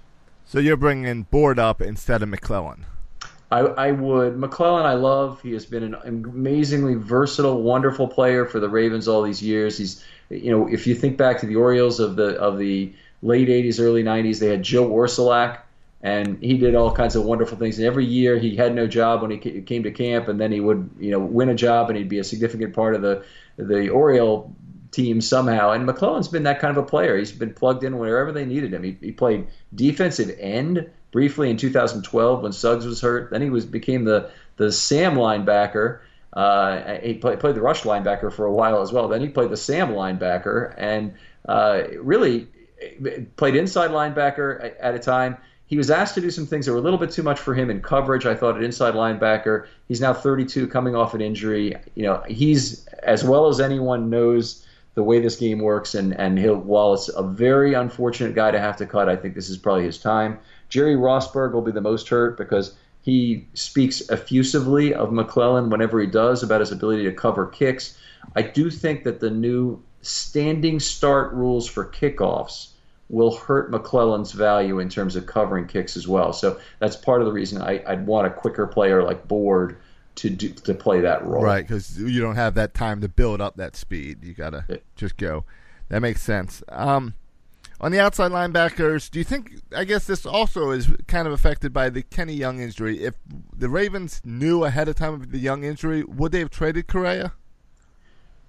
[0.46, 2.86] So you're bringing Board up instead of McClellan.
[3.52, 4.38] I, I, would.
[4.38, 5.42] McClellan, I love.
[5.42, 9.78] He has been an amazingly versatile, wonderful player for the Ravens all these years.
[9.78, 13.48] He's, you know, if you think back to the Orioles of the of the late
[13.48, 15.60] '80s, early '90s, they had Joe Orsulak,
[16.02, 17.78] and he did all kinds of wonderful things.
[17.78, 20.60] And every year he had no job when he came to camp, and then he
[20.60, 23.24] would, you know, win a job, and he'd be a significant part of the
[23.58, 24.56] the Oriole
[24.92, 25.72] team somehow.
[25.72, 27.18] And McClellan's been that kind of a player.
[27.18, 28.84] He's been plugged in wherever they needed him.
[28.84, 33.32] He, he played defensive end briefly in 2012 when Suggs was hurt.
[33.32, 36.00] Then he was became the the Sam linebacker.
[36.34, 39.08] Uh, he play, played the rush linebacker for a while as well.
[39.08, 41.16] Then he played the Sam linebacker and
[41.48, 42.48] uh, really
[43.36, 45.38] played inside linebacker at a time.
[45.68, 47.54] He was asked to do some things that were a little bit too much for
[47.54, 48.26] him in coverage.
[48.26, 49.68] I thought at inside linebacker.
[49.90, 51.76] He's now 32, coming off an injury.
[51.94, 56.40] You know, he's as well as anyone knows the way this game works, and and
[56.40, 59.58] he'll while it's a very unfortunate guy to have to cut, I think this is
[59.58, 60.40] probably his time.
[60.70, 66.08] Jerry Rosburg will be the most hurt because he speaks effusively of McClellan whenever he
[66.08, 67.98] does about his ability to cover kicks.
[68.36, 72.70] I do think that the new standing start rules for kickoffs
[73.10, 76.34] will hurt McClellan's value in terms of covering kicks as well.
[76.34, 79.78] So that's part of the reason I, would want a quicker player like Board
[80.16, 81.44] to do, to play that role.
[81.44, 84.24] Right, because you don't have that time to build up that speed.
[84.24, 84.78] You gotta yeah.
[84.96, 85.46] just go.
[85.90, 86.64] That makes sense.
[86.70, 87.14] Um,
[87.80, 89.62] on the outside linebackers, do you think?
[89.76, 93.04] I guess this also is kind of affected by the Kenny Young injury.
[93.04, 93.14] If
[93.56, 97.34] the Ravens knew ahead of time of the Young injury, would they have traded Correa?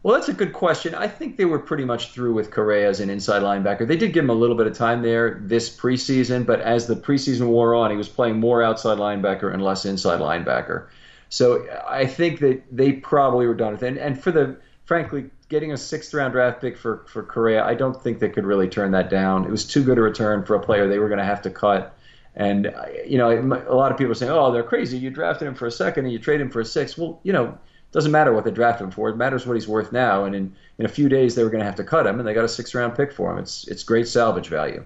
[0.02, 0.94] Well, that's a good question.
[0.94, 3.87] I think they were pretty much through with Correa as an inside linebacker.
[3.87, 6.94] They did give him a little bit of time there this preseason, but as the
[6.94, 10.87] preseason wore on, he was playing more outside linebacker and less inside linebacker.
[11.30, 13.88] So I think that they probably were done with it.
[13.88, 14.56] And, and for the
[14.88, 18.46] frankly, getting a sixth round draft pick for for Correa, I don't think they could
[18.46, 19.44] really turn that down.
[19.44, 21.50] It was too good a return for a player they were going to have to
[21.50, 21.94] cut.
[22.34, 22.74] And
[23.06, 24.96] you know, a lot of people are saying, "Oh, they're crazy.
[24.96, 26.96] You drafted him for a second and you trade him for a six.
[26.96, 27.58] Well, you know,
[27.92, 29.09] doesn't matter what they drafted him for.
[29.09, 30.24] It matters what he's worth now.
[30.24, 32.29] And in, in a few days, they were going to have to cut him, and
[32.29, 33.38] they got a six round pick for him.
[33.38, 34.85] It's it's great salvage value.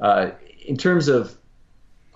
[0.00, 0.30] Uh,
[0.66, 1.36] in terms of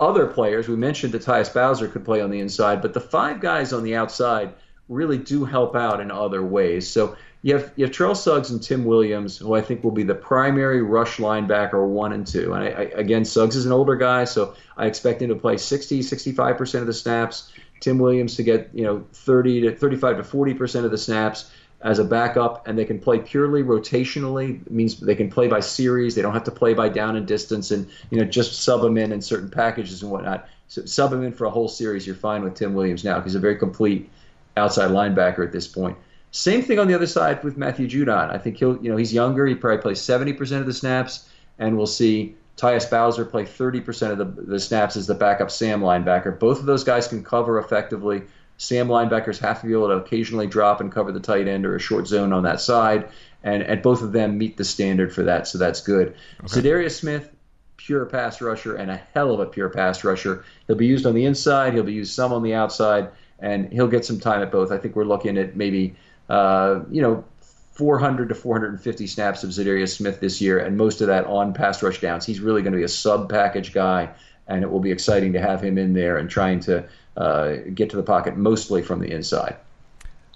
[0.00, 3.40] other players, we mentioned that Tyus Bowser could play on the inside, but the five
[3.40, 4.54] guys on the outside
[4.88, 6.88] really do help out in other ways.
[6.88, 10.02] So you have you have Terrell Suggs and Tim Williams, who I think will be
[10.02, 12.52] the primary rush linebacker one and two.
[12.52, 15.56] And I, I, again, Suggs is an older guy, so I expect him to play
[15.56, 17.52] 60, 65 percent of the snaps.
[17.80, 21.50] Tim Williams to get you know 30 to 35 to 40 percent of the snaps
[21.82, 24.60] as a backup, and they can play purely rotationally.
[24.66, 26.14] It means they can play by series.
[26.14, 28.96] They don't have to play by down and distance, and you know just sub them
[28.98, 30.48] in in certain packages and whatnot.
[30.66, 32.06] So sub them in for a whole series.
[32.06, 34.10] You're fine with Tim Williams now he's a very complete
[34.56, 35.96] outside linebacker at this point.
[36.30, 38.30] Same thing on the other side with Matthew Judon.
[38.30, 39.46] I think he'll you know he's younger.
[39.46, 44.18] He probably plays 70% of the snaps, and we'll see Tyus Bowser play 30% of
[44.18, 46.38] the, the snaps as the backup Sam linebacker.
[46.38, 48.22] Both of those guys can cover effectively.
[48.56, 51.76] Sam linebackers have to be able to occasionally drop and cover the tight end or
[51.76, 53.08] a short zone on that side,
[53.44, 56.16] and, and both of them meet the standard for that, so that's good.
[56.44, 56.88] Okay.
[56.88, 57.30] Smith,
[57.76, 60.44] pure pass rusher and a hell of a pure pass rusher.
[60.66, 63.86] He'll be used on the inside, he'll be used some on the outside, and he'll
[63.86, 64.72] get some time at both.
[64.72, 65.94] I think we're looking at maybe,
[66.28, 67.24] uh, you know,
[67.78, 71.80] 400 to 450 snaps of Za'Darius Smith this year, and most of that on pass
[71.80, 72.26] rush downs.
[72.26, 74.10] He's really going to be a sub package guy,
[74.48, 76.84] and it will be exciting to have him in there and trying to
[77.16, 79.56] uh, get to the pocket mostly from the inside.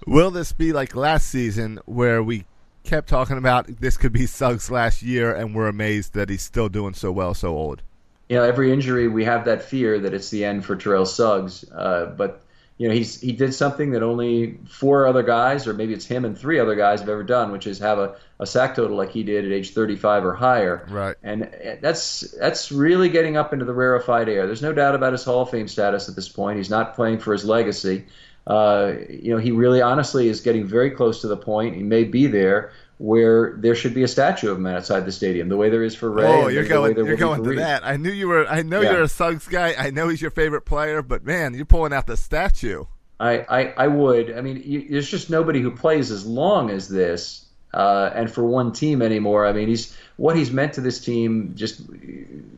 [0.07, 2.45] Will this be like last season where we
[2.85, 6.69] kept talking about this could be Suggs last year and we're amazed that he's still
[6.69, 7.83] doing so well so old?
[8.29, 11.65] You know, every injury we have that fear that it's the end for Terrell Suggs.
[11.73, 12.41] Uh, but,
[12.83, 16.25] you know, he's he did something that only four other guys, or maybe it's him
[16.25, 19.13] and three other guys, have ever done, which is have a, a sack total like
[19.13, 20.85] he did at age 35 or higher.
[20.91, 21.15] Right.
[21.23, 21.49] And
[21.81, 24.47] that's that's really getting up into the rarefied air.
[24.47, 26.57] There's no doubt about his Hall of Fame status at this point.
[26.57, 28.05] He's not playing for his legacy.
[28.49, 31.77] Uh, you know, he really honestly is getting very close to the point.
[31.77, 35.49] He may be there where there should be a statue of him outside the stadium,
[35.49, 36.25] the way there is for Ray.
[36.27, 37.59] Oh, you're going, you're going to Reed.
[37.59, 37.85] that.
[37.85, 38.47] I knew you were.
[38.47, 38.93] I know Yeah.
[38.93, 39.75] you're a Suggs guy.
[39.77, 42.85] I know he's your favorite player, but man, you're pulling out the statue.
[43.19, 44.37] I, I, I would.
[44.37, 48.45] I mean, you, there's just nobody who plays as long as this, uh, and for
[48.45, 49.47] one team anymore.
[49.47, 51.83] I mean, he's what he's meant to this team, just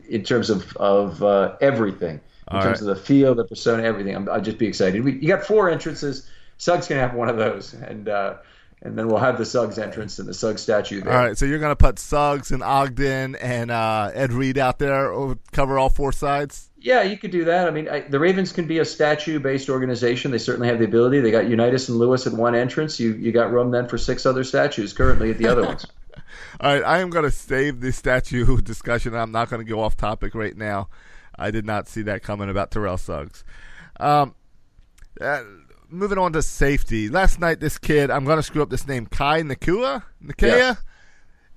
[0.09, 2.21] in terms of of uh, everything, in
[2.57, 2.89] All terms right.
[2.89, 4.15] of the field, the persona, everything.
[4.15, 5.03] I'm, I'd just be excited.
[5.03, 6.29] We, you got four entrances.
[6.57, 8.35] Suggs can have one of those, and uh,
[8.85, 11.11] and then we'll have the Suggs entrance and the Suggs statue there.
[11.11, 14.77] All right, so you're going to put Suggs and Ogden and uh, Ed Reed out
[14.77, 16.69] there, cover all four sides.
[16.77, 17.67] Yeah, you could do that.
[17.67, 20.29] I mean, I, the Ravens can be a statue-based organization.
[20.29, 21.19] They certainly have the ability.
[21.21, 22.99] They got Unitas and Lewis at one entrance.
[22.99, 25.87] You you got room then for six other statues currently at the other ones.
[26.59, 29.15] All right, I am going to save the statue discussion.
[29.15, 30.89] I'm not going to go off topic right now.
[31.35, 33.43] I did not see that coming about Terrell Suggs.
[33.99, 34.35] Um,
[35.19, 35.41] uh,
[35.89, 37.09] moving on to safety.
[37.09, 40.03] Last night, this kid, I'm going to screw up this name, Kai Nacua?
[40.23, 40.57] Nakaya?
[40.57, 40.77] Yes.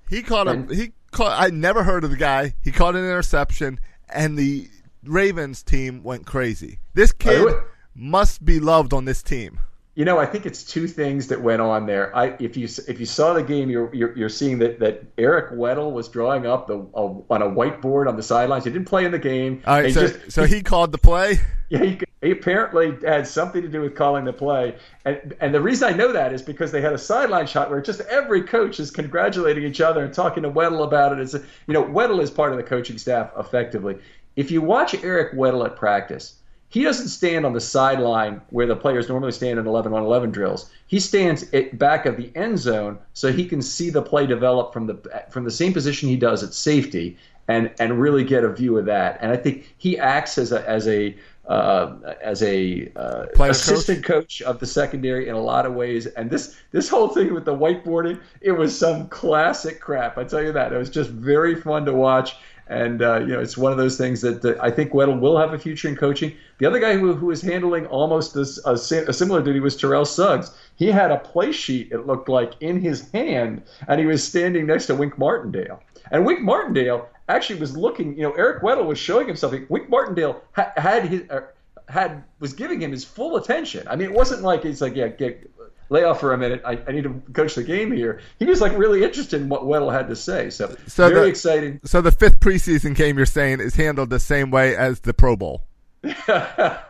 [0.09, 2.55] He caught a, he caught, I never heard of the guy.
[2.63, 4.67] He caught an interception, and the
[5.03, 6.79] Ravens team went crazy.
[6.93, 7.53] This kid
[7.95, 9.59] must be loved on this team.
[9.95, 12.15] You know, I think it's two things that went on there.
[12.15, 15.51] I, if you if you saw the game, you're you're, you're seeing that, that Eric
[15.51, 18.63] Weddle was drawing up the a, on a whiteboard on the sidelines.
[18.63, 19.61] He didn't play in the game.
[19.67, 21.39] All right, so, just- so he called the play.
[21.71, 24.75] Yeah, he, he apparently had something to do with calling the play,
[25.05, 27.79] and and the reason I know that is because they had a sideline shot where
[27.81, 31.19] just every coach is congratulating each other and talking to Weddle about it.
[31.19, 33.97] It's you know Weddle is part of the coaching staff effectively.
[34.35, 36.38] If you watch Eric Weddle at practice,
[36.69, 40.31] he doesn't stand on the sideline where the players normally stand in 11 on 11
[40.31, 40.69] drills.
[40.85, 44.71] He stands at back of the end zone so he can see the play develop
[44.71, 47.17] from the from the same position he does at safety
[47.47, 49.17] and and really get a view of that.
[49.21, 51.17] And I think he acts as a as a
[51.47, 54.43] uh, as a uh, assistant coach.
[54.43, 56.05] of the secondary in a lot of ways.
[56.05, 60.19] And this this whole thing with the whiteboarding, it was some classic crap.
[60.19, 62.35] I tell you that it was just very fun to watch.
[62.69, 65.37] And uh, you know, it's one of those things that, that I think Weddle will
[65.37, 66.35] have a future in coaching.
[66.59, 70.51] The other guy who, who was handling almost a, similar duty was Terrell Suggs.
[70.75, 74.67] He had a play sheet, it looked like, in his hand, and he was standing
[74.67, 75.81] next to Wink Martindale.
[76.11, 78.15] And Wink Martindale actually was looking.
[78.15, 79.65] You know, Eric Weddle was showing him something.
[79.69, 81.41] Wink Martindale ha- had his uh,
[81.87, 83.87] had was giving him his full attention.
[83.87, 85.49] I mean, it wasn't like he's like, yeah, get,
[85.89, 86.61] lay off for a minute.
[86.65, 88.21] I, I need to coach the game here.
[88.39, 90.49] He was like really interested in what Weddle had to say.
[90.49, 91.79] So, So very the- exciting.
[91.83, 95.35] So the fifth preseason game you're saying is handled the same way as the Pro
[95.35, 95.63] Bowl.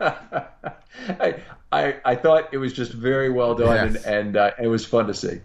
[0.09, 1.35] I,
[1.71, 4.05] I I thought it was just very well done, Yes.
[4.05, 5.39] and and uh, it was fun to see.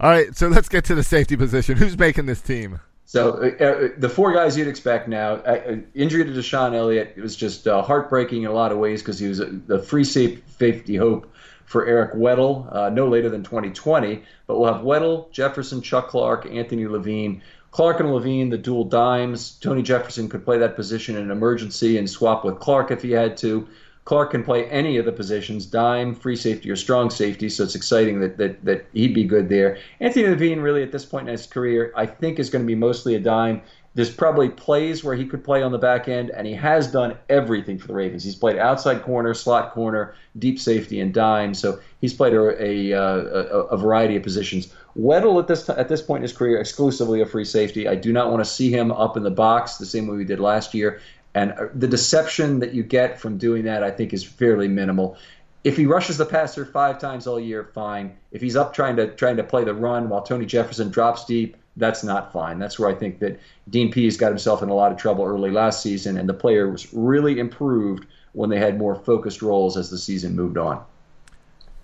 [0.00, 1.76] All right, so let's get to the safety position.
[1.76, 2.80] Who's making this team?
[3.04, 5.34] So uh, uh, the four guys you'd expect now.
[5.34, 8.78] Uh, uh, injury to DeShon Elliott it was just uh, heartbreaking in a lot of
[8.78, 11.31] ways because he was a, the free safe- safety hope
[11.72, 14.22] for Eric Weddle, uh, no later than 2020.
[14.46, 17.42] But we'll have Weddle, Jefferson, Chuck Clark, Anthony Levine.
[17.70, 19.52] Clark and Levine, the dual dimes.
[19.52, 23.12] Tony Jefferson could play that position in an emergency and swap with Clark if he
[23.12, 23.66] had to.
[24.04, 27.76] Clark can play any of the positions, dime, free safety, or strong safety, so it's
[27.76, 29.78] exciting that, that, that he'd be good there.
[30.00, 32.74] Anthony Levine, really, at this point in his career, I think is going to be
[32.74, 33.62] mostly a dime.
[33.94, 37.16] There's probably plays where he could play on the back end, and he has done
[37.28, 38.24] everything for the Ravens.
[38.24, 42.90] He's played outside corner, slot corner, deep safety, and dime, so he's played a, a,
[42.92, 44.72] a, a variety of positions.
[44.96, 47.86] Weddle at this, t- at this point in his career, exclusively a free safety.
[47.86, 50.24] I do not want to see him up in the box the same way we
[50.24, 51.00] did last year.
[51.34, 55.16] And uh, the deception that you get from doing that, I think, is fairly minimal.
[55.64, 58.16] If he rushes the passer five times all year, fine.
[58.32, 61.56] If he's up trying to trying to play the run while Tony Jefferson drops deep,
[61.76, 62.58] that's not fine.
[62.58, 65.50] That's where I think that Dean Pees got himself in a lot of trouble early
[65.50, 69.90] last season, and the player was really improved when they had more focused roles as
[69.90, 70.84] the season moved on.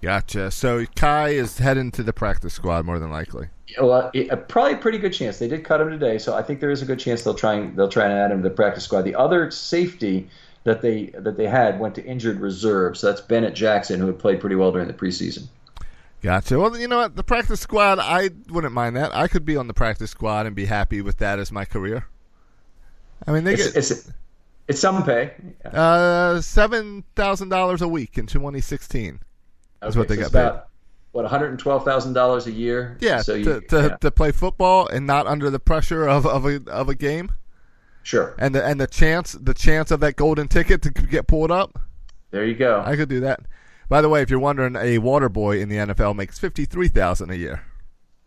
[0.00, 0.50] Gotcha.
[0.50, 3.48] So Kai is heading to the practice squad more than likely.
[3.80, 5.38] Well, it, uh, probably a pretty good chance.
[5.38, 7.54] They did cut him today, so I think there is a good chance they'll try
[7.54, 9.02] and they'll try and add him to the practice squad.
[9.02, 10.28] The other safety
[10.64, 14.18] that they that they had went to injured reserve, so that's Bennett Jackson, who had
[14.18, 15.48] played pretty well during the preseason.
[16.20, 16.58] Gotcha.
[16.58, 17.14] Well, you know what?
[17.16, 19.14] The practice squad, I wouldn't mind that.
[19.14, 22.06] I could be on the practice squad and be happy with that as my career.
[23.26, 24.10] I mean, they It's get it's,
[24.68, 25.32] it's some pay.
[25.64, 29.20] uh, seven thousand dollars a week in 2016.
[29.80, 30.52] That's what they so got paid.
[30.52, 30.68] about
[31.12, 32.96] what one hundred and twelve thousand dollars a year.
[33.00, 36.26] Yeah, So you, to to, yeah, to play football and not under the pressure of,
[36.26, 37.32] of a of a game,
[38.02, 38.34] sure.
[38.38, 41.78] and the and the chance the chance of that golden ticket to get pulled up.
[42.30, 42.82] There you go.
[42.84, 43.40] I could do that.
[43.88, 46.88] By the way, if you're wondering, a water boy in the NFL makes fifty three
[46.88, 47.62] thousand a year.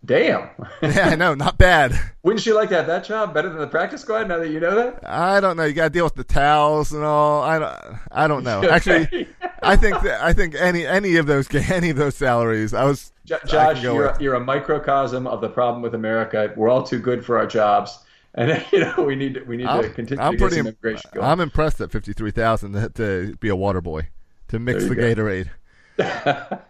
[0.04, 0.50] Damn.
[0.82, 1.98] yeah, I know, not bad.
[2.24, 4.28] Wouldn't you like to have that job better than the practice squad?
[4.28, 5.08] Now that you know that.
[5.08, 5.64] I don't know.
[5.64, 7.44] You got to deal with the towels and all.
[7.44, 8.00] I don't.
[8.12, 8.64] I don't know.
[8.70, 9.28] Actually,
[9.62, 12.74] I think that, I think any any of those any of those salaries.
[12.74, 13.84] I was Josh.
[13.84, 16.52] You're a, you're a microcosm of the problem with America.
[16.56, 18.00] We're all too good for our jobs.
[18.34, 21.12] And you know we need to, we need I'm, to continue I'm to pretty, immigration
[21.14, 21.28] going.
[21.28, 24.08] I'm impressed at fifty three thousand to, to be a water boy
[24.52, 25.02] to mix the go.
[25.02, 25.50] Gatorade.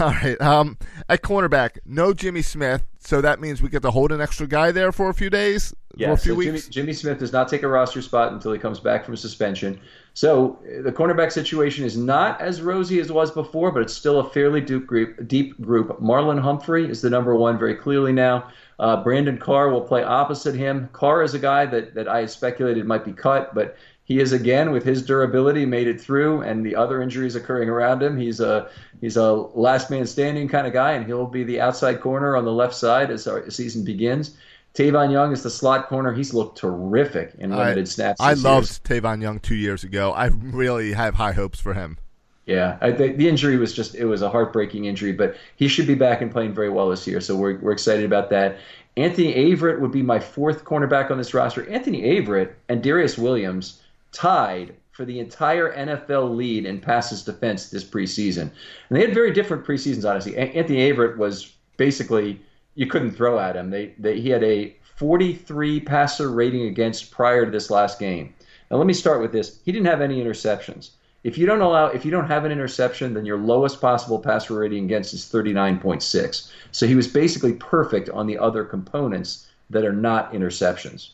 [0.00, 0.40] All right.
[0.40, 0.78] Um,
[1.08, 4.72] at cornerback, no Jimmy Smith, so that means we get to hold an extra guy
[4.72, 6.68] there for a few days, yeah, a few so Jimmy, weeks.
[6.68, 9.80] Jimmy Smith does not take a roster spot until he comes back from suspension.
[10.14, 13.94] So uh, the cornerback situation is not as rosy as it was before, but it's
[13.94, 15.26] still a fairly deep group.
[15.28, 16.00] Deep group.
[16.00, 18.50] Marlon Humphrey is the number one very clearly now.
[18.78, 20.88] Uh, Brandon Carr will play opposite him.
[20.92, 24.70] Carr is a guy that, that I speculated might be cut, but he is again
[24.70, 28.18] with his durability made it through, and the other injuries occurring around him.
[28.18, 28.68] He's a
[29.00, 32.44] he's a last man standing kind of guy, and he'll be the outside corner on
[32.44, 34.36] the left side as our season begins.
[34.74, 36.12] Tavon Young is the slot corner.
[36.12, 38.20] He's looked terrific in limited I, snaps.
[38.20, 39.00] I loved year.
[39.00, 40.12] Tavon Young two years ago.
[40.12, 41.96] I really have high hopes for him.
[42.44, 45.86] Yeah, I, the, the injury was just it was a heartbreaking injury, but he should
[45.86, 47.22] be back and playing very well this year.
[47.22, 48.58] So we're we're excited about that.
[48.98, 51.68] Anthony Averett would be my fourth cornerback on this roster.
[51.70, 53.80] Anthony Averett and Darius Williams
[54.14, 58.42] tied for the entire NFL lead in passes defense this preseason.
[58.42, 58.52] And
[58.90, 60.36] they had very different preseasons, honestly.
[60.36, 62.40] Anthony Averett was basically
[62.76, 63.70] you couldn't throw at him.
[63.70, 68.34] They, they he had a 43 passer rating against prior to this last game.
[68.70, 69.58] Now let me start with this.
[69.64, 70.90] He didn't have any interceptions.
[71.24, 74.54] If you don't allow, if you don't have an interception, then your lowest possible passer
[74.54, 76.50] rating against is 39.6.
[76.70, 81.10] So he was basically perfect on the other components that are not interceptions.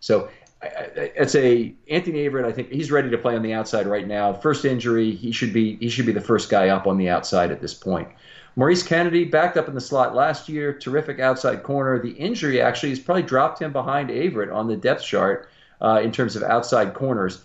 [0.00, 0.28] So
[0.62, 2.44] it's a Anthony Averett.
[2.44, 4.32] I think he's ready to play on the outside right now.
[4.32, 7.50] First injury, he should be he should be the first guy up on the outside
[7.50, 8.08] at this point.
[8.54, 11.98] Maurice Canady backed up in the slot last year, terrific outside corner.
[11.98, 15.48] The injury actually has probably dropped him behind Averett on the depth chart
[15.80, 17.42] uh, in terms of outside corners.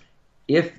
[0.49, 0.77] If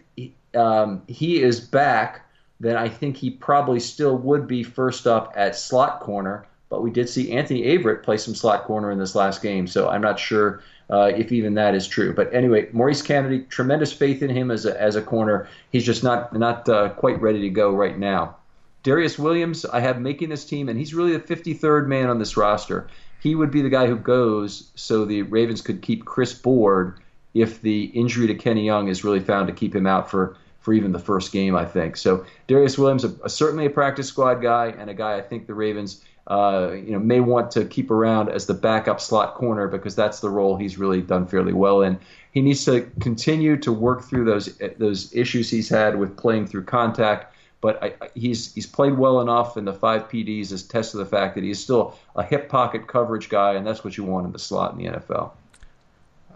[0.54, 2.26] um, he is back,
[2.60, 6.46] then I think he probably still would be first up at slot corner.
[6.68, 9.88] But we did see Anthony Averett play some slot corner in this last game, so
[9.88, 12.14] I'm not sure uh, if even that is true.
[12.14, 15.48] But anyway, Maurice Canady, tremendous faith in him as a, as a corner.
[15.70, 18.36] He's just not not uh, quite ready to go right now.
[18.82, 22.36] Darius Williams, I have making this team, and he's really the 53rd man on this
[22.36, 22.88] roster.
[23.20, 27.00] He would be the guy who goes so the Ravens could keep Chris Board
[27.34, 30.72] if the injury to Kenny Young is really found to keep him out for, for
[30.72, 31.96] even the first game, I think.
[31.96, 35.46] So Darius Williams, a, a, certainly a practice squad guy, and a guy I think
[35.46, 39.66] the Ravens uh, you know, may want to keep around as the backup slot corner
[39.66, 41.98] because that's the role he's really done fairly well in.
[42.32, 46.64] He needs to continue to work through those those issues he's had with playing through
[46.64, 47.34] contact.
[47.62, 51.06] But I, he's he's played well enough in the five PDs as test of the
[51.06, 54.32] fact that he's still a hip pocket coverage guy, and that's what you want in
[54.32, 55.30] the slot in the NFL.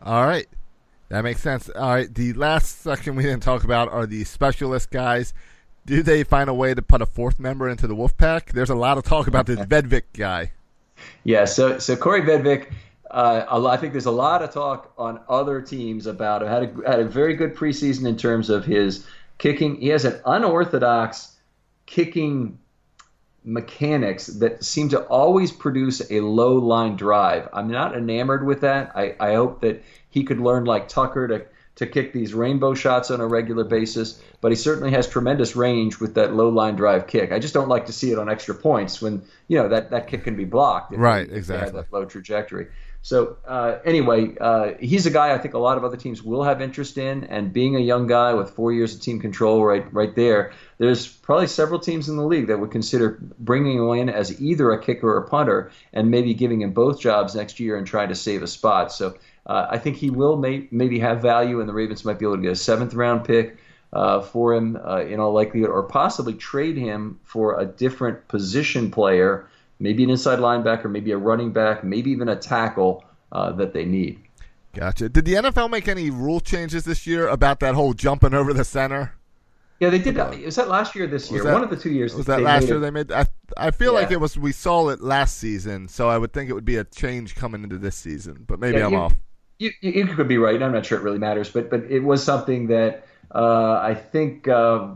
[0.03, 0.49] All right,
[1.11, 1.69] that makes sense.
[1.69, 5.35] All right, the last section we didn't talk about are the specialist guys
[5.87, 8.53] do they find a way to put a fourth member into the wolf pack?
[8.53, 10.53] There's a lot of talk about this Vedvik guy.
[11.25, 12.73] Yeah, so so Kaare Vedvik,
[13.11, 16.49] uh, I think there's a lot of talk on other teams about him.
[16.49, 19.07] Had a, had a very good preseason in terms of his
[19.39, 19.81] kicking.
[19.81, 21.37] He has an unorthodox
[21.87, 22.59] kicking
[23.45, 27.49] mechanics that seem to always produce a low line drive.
[27.53, 28.93] I'm not enamored with that.
[28.95, 31.45] I, I hope that he could learn like Tucker to
[31.77, 36.01] to kick these rainbow shots on a regular basis, but he certainly has tremendous range
[36.01, 37.33] with that low line drive kick.
[37.33, 40.09] I just don't like to see it on extra points when you know that, that
[40.09, 40.95] kick can be blocked.
[40.95, 41.81] right, they, exactly.
[41.81, 42.69] That low trajectory.
[43.05, 46.45] So uh, anyway, uh, he's a guy I think a lot of other teams will
[46.45, 49.93] have interest in, and being a young guy with four years of team control, right,
[49.93, 54.09] right there, there's probably several teams in the league that would consider bringing him in
[54.09, 57.77] as either a kicker or a punter, and maybe giving him both jobs next year
[57.77, 58.93] and trying to save a spot.
[58.93, 59.17] So
[59.47, 62.37] uh, I think he will may, maybe have value, and the Ravens might be able
[62.37, 63.57] to get a seventh round pick
[63.93, 68.91] uh, for him uh, in all likelihood, or possibly trade him for a different position
[68.91, 69.49] player,
[69.81, 73.85] maybe an inside linebacker, maybe a running back, maybe even a tackle uh, that they
[73.85, 74.19] need.
[74.75, 75.09] Gotcha.
[75.11, 78.65] Did the NFL make any rule changes this year about that whole jumping over the
[78.65, 79.15] center?
[79.81, 80.15] Yeah, they did.
[80.15, 80.39] That.
[80.45, 81.43] Was that last year or this year?
[81.43, 82.15] that, One of the two years.
[82.15, 82.81] Was that last year it.
[82.81, 83.11] they made?
[83.11, 83.27] I,
[83.57, 83.99] I feel Yeah.
[83.99, 84.39] like it was.
[84.39, 87.65] We saw it last season, so I would think it would be a change coming
[87.65, 88.45] into this season.
[88.47, 89.15] But maybe Yeah, I'm you- off.
[89.63, 90.61] You, you could be right.
[90.61, 94.49] I'm not sure it really matters, but but it was something that uh, I think
[94.49, 94.89] uh,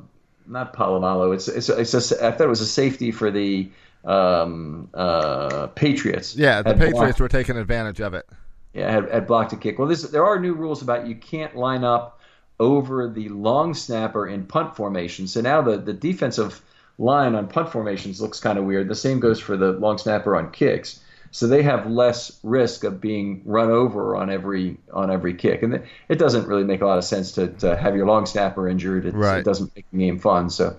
[0.46, 1.34] not Polamalu.
[1.34, 3.70] It's it's it's a, I thought it was a safety for the
[4.04, 6.34] um, uh, Patriots.
[6.36, 8.26] Yeah, the Patriots blocked- were taking advantage of it.
[8.74, 9.78] yeah, had, had blocked a kick.
[9.78, 12.20] Well, this, there are new rules about you can't line up
[12.58, 15.28] over the long snapper in punt formation.
[15.28, 16.60] So now the, the defensive
[16.98, 18.88] line on punt formations looks kind of weird.
[18.88, 21.00] The same goes for the long snapper on kicks.
[21.36, 25.82] So they have less risk of being run over on every on every kick, and
[26.08, 29.04] it doesn't really make a lot of sense to, to have your long snapper injured.
[29.12, 29.40] Right.
[29.40, 30.48] It doesn't make the game fun.
[30.48, 30.78] So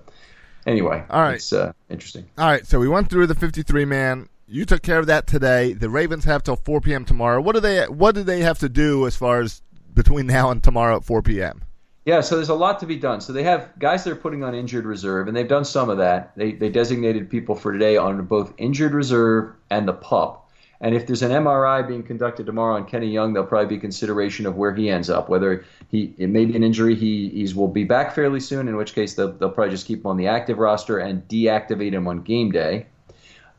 [0.66, 2.28] anyway, all right, it's uh, interesting.
[2.40, 4.30] All right, so we went through the 53 man.
[4.48, 5.74] You took care of that today.
[5.74, 7.06] The Ravens have till 4 p.m.
[7.06, 7.40] tomorrow.
[7.40, 9.62] What do they What do they have to do as far as
[9.94, 11.62] between now and tomorrow at 4 p.m.?
[12.06, 13.22] Yeah, so there's a lot to be done.
[13.22, 16.00] So they have guys that are putting on injured reserve, and they've done some of
[16.00, 16.36] that.
[16.36, 20.46] They they designated people for today on both injured reserve and the pup.
[20.80, 24.46] And if there's an MRI being conducted tomorrow on Kenny Young, there'll probably be consideration
[24.46, 25.28] of where he ends up.
[25.28, 28.68] Whether he it may be an injury, he he's will be back fairly soon.
[28.68, 31.94] In which case they'll, they'll probably just keep him on the active roster and deactivate
[31.94, 32.86] him on game day.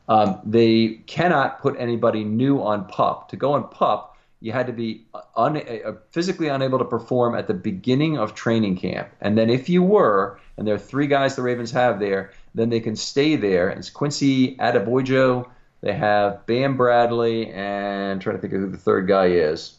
[0.08, 3.28] Um, they cannot put anybody new on pup.
[3.30, 5.04] To go on pup, you had to be
[5.36, 9.08] un, uh, physically unable to perform at the beginning of training camp.
[9.20, 12.70] And then if you were, and there are three guys the Ravens have there, then
[12.70, 13.68] they can stay there.
[13.68, 15.48] And it's Quincy Adeboyejo,
[15.80, 19.74] they have Bam Bradley, and I'm trying to think of who the third guy is.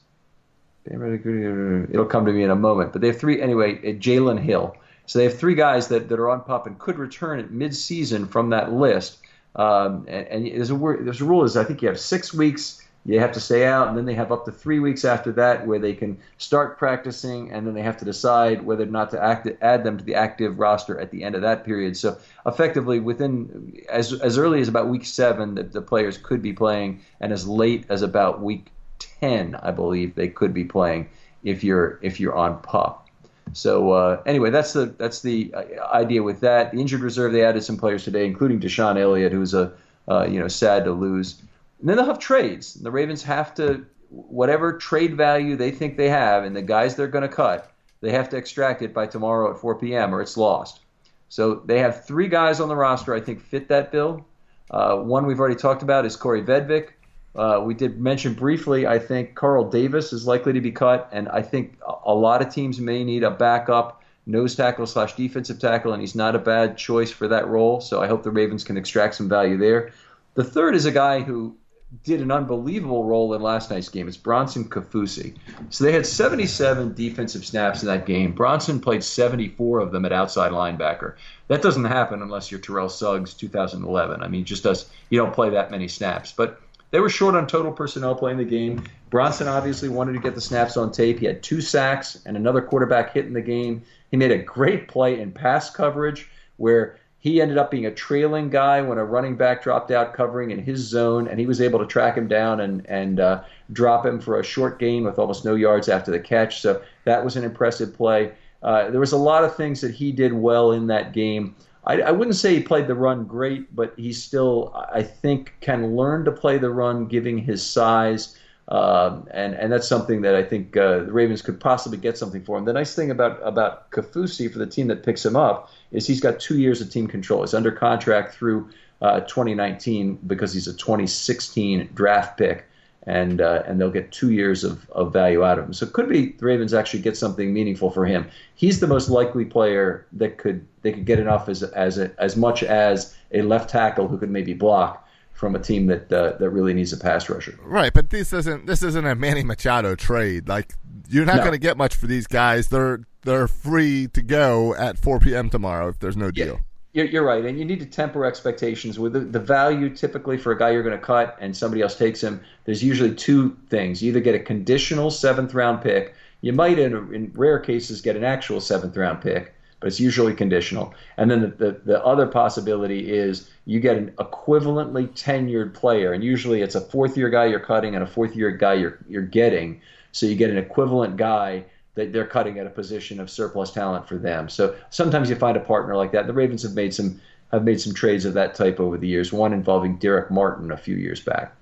[0.85, 2.93] It'll come to me in a moment.
[2.93, 4.75] But they have three, anyway, uh, Jaylen Hill.
[5.05, 8.29] So they have three guys that, that are on pup and could return at midseason
[8.29, 9.17] from that list.
[9.55, 12.87] Um, and, and there's a there's a rule is I think you have six weeks
[13.05, 15.65] you have to stay out, and then they have up to three weeks after that
[15.65, 19.23] where they can start practicing, and then they have to decide whether or not to
[19.23, 21.95] act, add them to the active roster at the end of that period.
[21.97, 26.53] So effectively, within as as early as about week seven, the, the players could be
[26.53, 28.67] playing, and as late as about week
[28.99, 31.09] ten, I believe they could be playing
[31.43, 33.07] if you're if you're on pup.
[33.53, 36.71] So uh, anyway, that's the that's the uh, idea with that.
[36.71, 39.71] The injured reserve they added some players today, including DeShon Elliott, who's a
[40.07, 41.41] uh, you know sad to lose.
[41.79, 42.73] And then they'll have trades.
[42.73, 47.07] The Ravens have to, whatever trade value they think they have, and the guys they're
[47.07, 47.71] going to cut,
[48.01, 50.13] they have to extract it by tomorrow at 4 p.m.
[50.13, 50.81] or it's lost.
[51.29, 54.25] So they have three guys on the roster I think fit that bill.
[54.71, 56.89] Uh, one we've already talked about is Kaare Vedvik.
[57.35, 61.29] Uh, we did mention briefly, I think Carl Davis is likely to be cut, and
[61.29, 65.93] I think a lot of teams may need a backup nose tackle slash defensive tackle,
[65.93, 67.81] and he's not a bad choice for that role.
[67.81, 69.91] So I hope the Ravens can extract some value there.
[70.33, 71.55] The third is a guy who
[72.03, 74.07] did an unbelievable role in last night's game.
[74.07, 75.35] It's Bronson Kaufusi.
[75.69, 78.31] So they had 77 defensive snaps in that game.
[78.33, 81.15] Bronson played 74 of them at outside linebacker.
[81.47, 84.21] That doesn't happen unless you're Terrell Suggs 2011.
[84.21, 86.31] I mean, just does you don't play that many snaps.
[86.31, 86.61] But
[86.91, 88.83] they were short on total personnel playing the game.
[89.09, 91.19] Bronson obviously wanted to get the snaps on tape.
[91.19, 93.81] He had two sacks and another quarterback hit in the game.
[94.11, 98.49] He made a great play in pass coverage where he ended up being a trailing
[98.49, 101.79] guy when a running back dropped out covering in his zone, and he was able
[101.79, 103.43] to track him down and and uh,
[103.73, 106.61] drop him for a short gain with almost no yards after the catch.
[106.61, 108.31] So that was an impressive play.
[108.63, 111.55] Uh, there was a lot of things that he did well in that game.
[111.85, 115.95] I, I, wouldn't say he played the run great, but he still, I think, can
[115.95, 118.37] learn to play the run, giving his size.
[118.69, 122.43] Um, and and that's something that I think uh, the Ravens could possibly get something
[122.43, 122.65] for him.
[122.65, 126.21] The nice thing about about Kaufusi for the team that picks him up is he's
[126.21, 127.41] got two years of team control.
[127.41, 128.69] He's under contract through
[129.01, 132.65] uh, 2019 because he's a 2016 draft pick,
[133.07, 135.73] and uh, and they'll get two years of, of value out of him.
[135.73, 138.29] So it could be the Ravens actually get something meaningful for him.
[138.53, 142.37] He's the most likely player that could they could get enough as as a, as
[142.37, 146.49] much as a left tackle who could maybe block from a team that uh, that
[146.49, 147.57] really needs a pass rusher.
[147.63, 150.47] Right, but this isn't this isn't a Manny Machado trade.
[150.47, 150.73] Like
[151.09, 151.43] you're not no.
[151.43, 152.67] going to get much for these guys.
[152.67, 155.49] They're they're free to go at 4 p.m.
[155.49, 156.59] tomorrow if there's no deal.
[156.91, 159.93] Yeah, you're, right, and you need to temper expectations with the, the value.
[159.93, 163.13] Typically, for a guy you're going to cut and somebody else takes him, there's usually
[163.13, 166.15] two things: you either get a conditional seventh round pick.
[166.41, 170.33] You might, in, in rare cases, get an actual seventh round pick but it's usually
[170.33, 170.93] conditional.
[171.17, 176.23] And then the, the, the, other possibility is you get an equivalently tenured player, and
[176.23, 179.21] usually it's a fourth year guy you're cutting and a fourth year guy you're, you're
[179.21, 179.81] getting.
[180.11, 181.65] So you get an equivalent guy
[181.95, 184.49] that they're cutting at a position of surplus talent for them.
[184.49, 186.27] So sometimes you find a partner like that.
[186.27, 187.19] The Ravens have made some
[187.51, 189.33] have made some trades of that type over the years.
[189.33, 191.55] One involving Derrick Martin a few years back.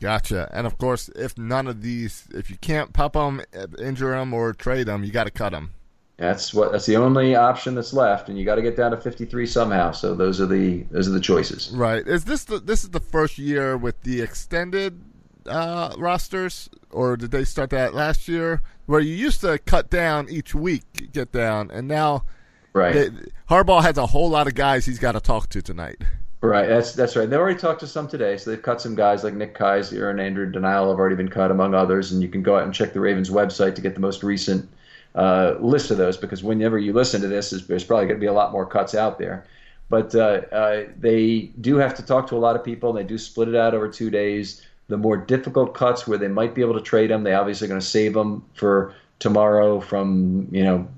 [0.00, 0.48] Gotcha.
[0.52, 3.42] And of course, if none of these, if you can't pop them,
[3.78, 5.70] injure them, or trade them, you got to cut them.
[6.16, 6.72] That's what.
[6.72, 9.92] That's the only option that's left, and you got to get down to 53 somehow.
[9.92, 11.70] So those are the those are the choices.
[11.74, 12.06] Right.
[12.06, 15.00] Is this the this is the first year with the extended
[15.46, 18.62] uh, rosters, or did they start that last year?
[18.86, 22.24] Where you used to cut down each week, get down, and now,
[22.72, 22.92] right?
[22.92, 23.10] They,
[23.48, 26.02] Harbaugh has a whole lot of guys he's got to talk to tonight.
[26.42, 27.30] Right, that's that's right.
[27.30, 30.20] They already talked to some today, so they've cut some guys like Nick Keizer and
[30.20, 32.10] Andrew Donnal have already been cut, among others.
[32.10, 34.68] And you can go out and check the Ravens website to get the most recent
[35.14, 38.26] uh, list of those because whenever you listen to this, there's probably going to be
[38.26, 39.46] a lot more cuts out there.
[39.88, 42.92] But uh, uh, they do have to talk to a lot of people.
[42.92, 44.66] They do split it out over two days.
[44.88, 47.68] The more difficult cuts where they might be able to trade them, they obviously are
[47.68, 50.88] going to save them for tomorrow from you know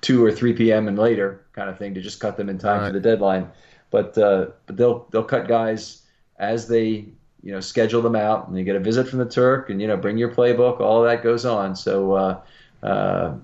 [0.00, 0.88] two or three p.m.
[0.88, 2.88] and later kind of thing to just cut them in time right.
[2.88, 3.48] for the deadline.
[3.90, 6.02] But uh, but they'll they'll cut guys
[6.38, 7.06] as they
[7.42, 9.86] you know schedule them out, and you get a visit from the Turk, and you
[9.86, 10.80] know bring your playbook.
[10.80, 11.76] All that goes on.
[11.76, 12.40] So uh,
[12.82, 13.34] uh,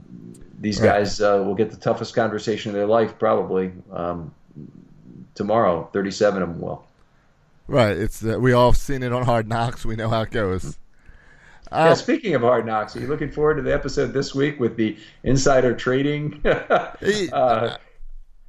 [0.60, 0.88] these right.
[0.88, 4.34] guys uh, will get the toughest conversation of their life probably um,
[5.34, 5.88] tomorrow.
[5.92, 6.84] Thirty-seven of them will.
[7.68, 7.96] Right.
[7.96, 9.84] It's uh, we all seen it on Hard Knocks.
[9.84, 10.78] We know how it goes.
[11.70, 14.76] yeah, speaking of hard knocks, are you looking forward to the episode this week with
[14.76, 16.40] the insider trading?
[16.46, 17.76] uh,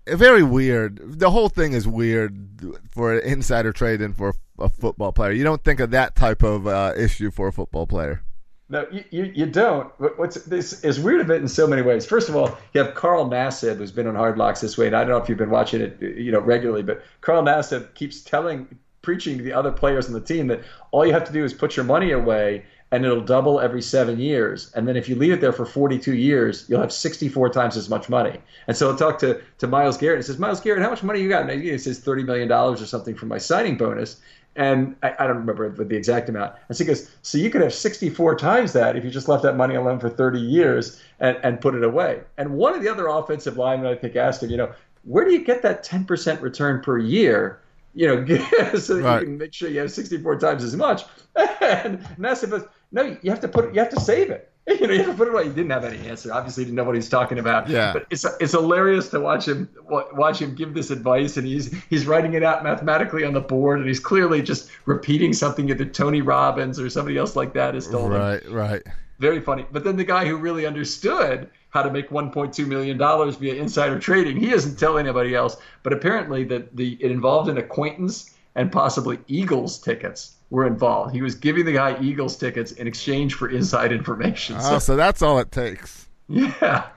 [0.07, 1.19] very weird.
[1.19, 5.31] The whole thing is weird for an insider trading for a football player.
[5.31, 8.23] You don't think of that type of uh, issue for a football player.
[8.71, 9.91] No, you, you, don't.
[10.17, 12.05] What's this is weird of it in so many ways.
[12.05, 14.95] First of all, you have Carl Nassib, who's been on Hard Knocks this way, and
[14.95, 18.21] I don't know if you've been watching it, you know, regularly, but Carl Nassib keeps
[18.21, 20.61] telling, preaching to the other players on the team that
[20.91, 24.19] all you have to do is put your money away and it'll double every seven
[24.19, 24.71] years.
[24.73, 27.89] And then if you leave it there for 42 years, you'll have 64 times as
[27.89, 28.39] much money.
[28.67, 31.21] And so I'll talk to, to Myles Garrett and says, Myles Garrett, how much money
[31.21, 31.49] you got?
[31.49, 34.19] And he says $30 million or something for my signing bonus.
[34.55, 36.55] And I, I don't remember the exact amount.
[36.67, 39.43] And so he goes, so you could have 64 times that if you just left
[39.43, 42.21] that money alone for 30 years and, and put it away.
[42.37, 44.71] And one of the other offensive linemen, I think, asked him, you know,
[45.03, 47.61] where do you get that 10% return per year?
[47.93, 48.25] You know,
[48.77, 49.19] so that right.
[49.21, 51.03] you can make sure you have 64 times as much.
[51.61, 54.51] and Nassib no, you have to put it, you have to save it.
[54.79, 55.45] You know, you have to put it away.
[55.45, 56.31] He didn't have any answer.
[56.31, 57.67] Obviously, he didn't know what he's talking about.
[57.67, 57.91] Yeah.
[57.91, 62.05] But it's it's hilarious to watch him watch him give this advice, and he's he's
[62.05, 66.21] writing it out mathematically on the board, and he's clearly just repeating something that Tony
[66.21, 68.53] Robbins or somebody else like that has told right, him.
[68.53, 68.83] Right, right.
[69.17, 69.65] Very funny.
[69.71, 73.99] But then the guy who really understood how to make 1.2 million dollars via insider
[73.99, 75.57] trading, he doesn't tell anybody else.
[75.81, 81.13] But apparently, that the it involved an acquaintance and possibly Eagles tickets were involved.
[81.13, 84.55] He was giving the guy Eagles tickets in exchange for inside information.
[84.57, 86.07] Oh, so, so that's all it takes.
[86.27, 86.87] Yeah.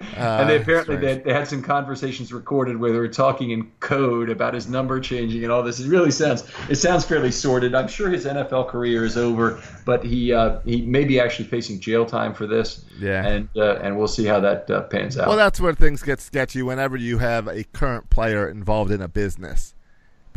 [0.00, 3.68] Uh, and they apparently they, they, had some conversations recorded where they were talking in
[3.80, 5.80] code about his number changing and all this.
[5.80, 7.74] It really sounds it sounds fairly sordid.
[7.74, 11.80] I'm sure his NFL career is over, but he uh, he may be actually facing
[11.80, 12.84] jail time for this.
[13.00, 15.26] Yeah, and uh, and we'll see how that uh, pans out.
[15.26, 19.08] Well, that's where things get sketchy whenever you have a current player involved in a
[19.08, 19.74] business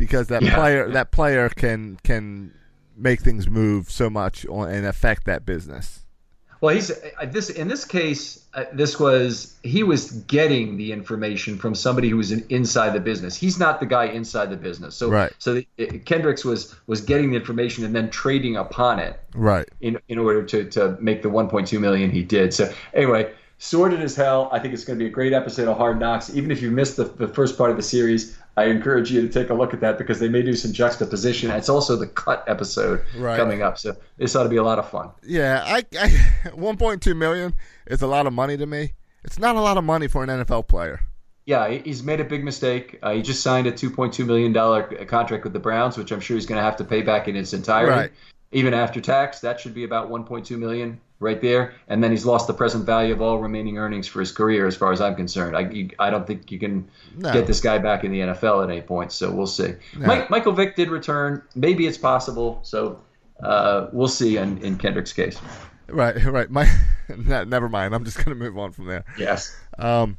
[0.02, 0.56] because that yeah.
[0.56, 2.52] player that player can can
[2.96, 6.00] make things move so much and affect that business.
[6.60, 8.44] Well, he's uh, this in this case.
[8.52, 13.00] Uh, this was he was getting the information from somebody who was in, inside the
[13.00, 13.36] business.
[13.36, 14.96] He's not the guy inside the business.
[14.96, 15.32] So, right.
[15.38, 19.20] so the, it, Kendricks was was getting the information and then trading upon it.
[19.34, 19.68] Right.
[19.80, 22.52] In in order to to make the 1.2 million he did.
[22.52, 23.32] So anyway,
[23.62, 24.48] sordid as hell.
[24.50, 26.34] I think it's going to be a great episode of Hard Knocks.
[26.34, 29.28] Even if you missed the, the first part of the series, I encourage you to
[29.28, 31.48] take a look at that because they may do some juxtaposition.
[31.52, 33.36] It's also the cut episode right.
[33.36, 35.10] coming up, so this ought to be a lot of fun.
[35.22, 36.08] Yeah, I, I
[36.46, 37.54] 1.2 million
[37.86, 38.94] is a lot of money to me.
[39.22, 41.00] It's not a lot of money for an NFL player.
[41.46, 42.98] Yeah, he's made a big mistake.
[43.00, 46.36] Uh, he just signed a 2.2 million dollar contract with the Browns, which I'm sure
[46.36, 47.92] he's going to have to pay back in its entirety.
[47.92, 48.12] Right.
[48.52, 52.46] Even after tax, that should be about 1.2 million right there, and then he's lost
[52.48, 55.56] the present value of all remaining earnings for his career, as far as I'm concerned.
[55.56, 57.32] I, you, I don't think you can no.
[57.32, 59.74] get this guy back in the NFL at any point, so we'll see.
[59.96, 60.06] No.
[60.06, 61.42] Mike, Michael Vick did return.
[61.54, 63.00] Maybe it's possible, so
[63.42, 65.40] uh, we'll see in, in Kendrick's case.
[65.88, 66.50] Right, right.
[66.50, 66.68] My,
[67.08, 67.94] never mind.
[67.94, 69.04] I'm just going to move on from there.
[69.16, 69.56] Yes.
[69.78, 70.18] Um,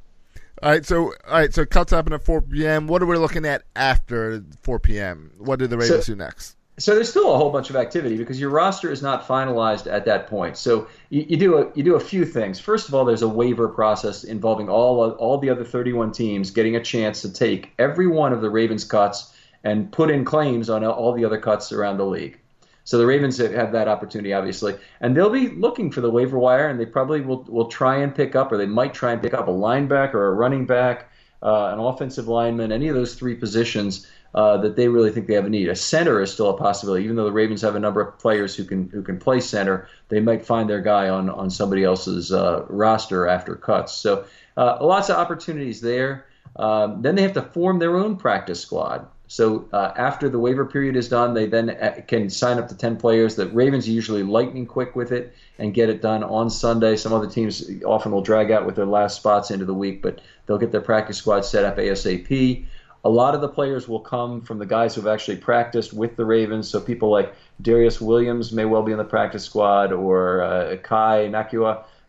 [0.61, 2.87] all right, so all right, so cuts happen at 4 p.m.
[2.87, 5.31] What are we looking at after 4 p.m.?
[5.37, 6.55] What do the Ravens so, do next?
[6.79, 10.05] So there's still a whole bunch of activity because your roster is not finalized at
[10.05, 10.57] that point.
[10.57, 12.59] So you, you, do a you do a few things.
[12.59, 16.75] First of all, there's a waiver process involving all all the other 31 teams getting
[16.75, 20.83] a chance to take every one of the Ravens cuts and put in claims on
[20.83, 22.39] all the other cuts around the league.
[22.85, 26.67] So the Ravens have that opportunity, obviously, and they'll be looking for the waiver wire,
[26.67, 29.35] and they probably will will try and pick up, or they might try and pick
[29.35, 31.11] up a linebacker or a running back,
[31.43, 35.35] uh, an offensive lineman, any of those three positions uh, that they really think they
[35.35, 35.69] have a need.
[35.69, 38.55] A center is still a possibility, even though the Ravens have a number of players
[38.55, 39.87] who can who can play center.
[40.09, 43.93] They might find their guy on on somebody else's uh, roster after cuts.
[43.93, 44.25] So
[44.57, 46.25] uh, lots of opportunities there.
[46.55, 49.07] Um, then they have to form their own practice squad.
[49.27, 52.77] So uh, after the waiver period is done, they then uh, can sign up to
[52.77, 53.35] 10 players.
[53.35, 56.95] The Ravens are usually lightning quick with it and get it done on Sunday.
[56.95, 60.19] Some other teams often will drag out with their last spots into the week, but
[60.45, 62.65] they'll get their practice squad set up ASAP.
[63.05, 66.23] A lot of the players will come from the guys who've actually practiced with the
[66.23, 66.69] Ravens.
[66.69, 71.27] So people like Darius Williams may well be in the practice squad, or uh, Kai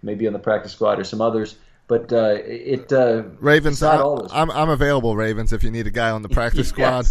[0.03, 1.57] may be on the practice squad or some others.
[1.87, 3.83] But uh, it uh, Ravens.
[3.83, 4.31] not I, all those.
[4.33, 5.53] I'm I'm available, Ravens.
[5.53, 7.07] If you need a guy on the practice squad.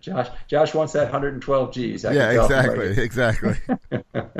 [0.00, 2.04] Josh, Josh wants that 112 G's.
[2.04, 4.36] I Yeah, can tell from exactly, exactly.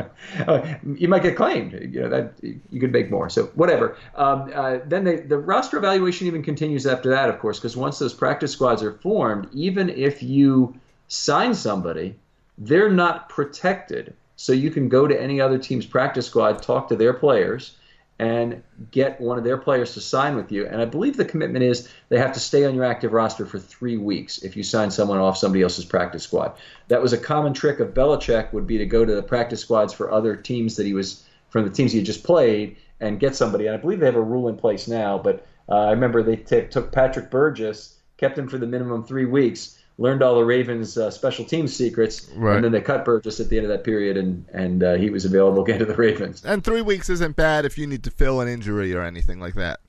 [0.47, 1.73] Uh, you might get claimed.
[1.73, 3.31] You know that you could make more.
[3.31, 3.97] So whatever.
[4.15, 7.99] Um, uh, then they, the roster evaluation even continues after that, of course, because once
[7.99, 10.75] those practice squads are formed, even if you
[11.09, 12.17] sign somebody,
[12.59, 14.15] they're not protected.
[14.37, 17.77] So you can go to any other team's practice squad, talk to their players,
[18.19, 20.67] and get one of their players to sign with you.
[20.67, 23.59] And I believe the commitment is they have to stay on your active roster for
[23.59, 26.57] three weeks if you sign someone off somebody else's practice squad.
[26.89, 29.93] That was a common trick of Belichick would be to go to the practice squads
[29.93, 33.37] for other teams that he was from the teams he had just played and get
[33.37, 33.67] somebody.
[33.67, 36.37] And I believe they have a rule in place now, but uh, I remember they
[36.37, 39.79] t- took Patrick Burgess, kept him for the minimum three weeks.
[39.99, 42.57] Learned all the Ravens' uh, special team secrets, Right.
[42.57, 45.09] and then they cut Burgess at the end of that period, and and uh, he
[45.09, 46.45] was available again to the Ravens.
[46.45, 49.55] and three weeks isn't bad if you need to fill an injury or anything like
[49.55, 49.81] that.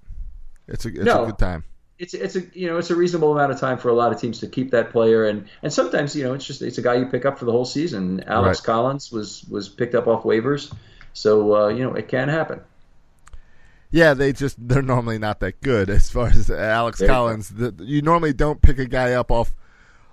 [0.67, 1.23] It's a it's No.
[1.23, 1.65] a good time.
[1.99, 4.21] it's it's a you know it's a reasonable amount of time for a lot of
[4.21, 6.93] teams to keep that player and and sometimes you know it's just it's a guy
[6.95, 8.23] you pick up for the whole season.
[8.27, 8.65] Alex Right.
[8.65, 10.71] Collins was was picked up off waivers,
[11.13, 12.61] so uh, you know it can happen.
[13.91, 17.13] Yeah, they just they're normally not that good as far as Alex There you.
[17.13, 17.49] Collins.
[17.49, 19.53] The, you normally don't pick a guy up off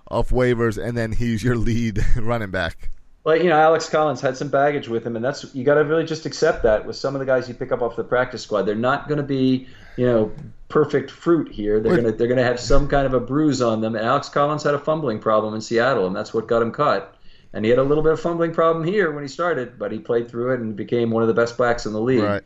[0.09, 2.91] off waivers and then he's your lead running back.
[3.25, 5.85] Well, you know Alex Collins had some baggage with him, and that's you got to
[5.85, 8.43] really just accept that with some of the guys you pick up off the practice
[8.43, 8.63] squad.
[8.63, 10.33] They're not going to be you know
[10.69, 11.81] perfect fruit here.
[11.81, 13.95] They're gonna they're gonna have some kind of a bruise on them.
[13.95, 17.17] And Alex Collins had a fumbling problem in Seattle, and that's what got him cut.
[17.55, 19.99] And he had a little bit of fumbling problem here when he started, but he
[20.01, 22.23] played through it and became one of the best backs in the league.
[22.23, 22.43] Right.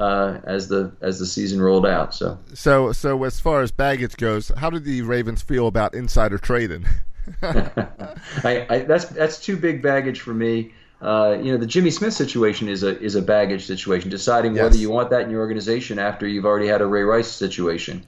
[0.00, 2.14] Uh, as the as the season rolled out.
[2.14, 6.38] So So so as far as baggage goes, how did the Ravens feel about insider
[6.38, 6.86] trading?
[7.42, 10.72] I, I, that's that's too big baggage for me.
[11.02, 14.10] Uh, you know, the Jimmy Smith situation is a is a baggage situation.
[14.10, 14.64] Deciding Yes.
[14.64, 18.02] whether you want that in your organization after you've already had a Ray Rice situation.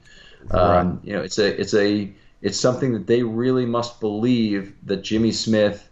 [0.51, 4.97] Um, you know, it's a it's a it's something that they really must believe that
[5.03, 5.89] Jimmy Smith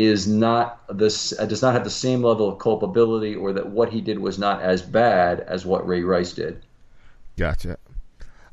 [0.00, 3.92] is not this uh, does not have the same level of culpability, or that what
[3.92, 6.64] he did was not as bad as what Ray Rice did.
[7.36, 7.76] Gotcha.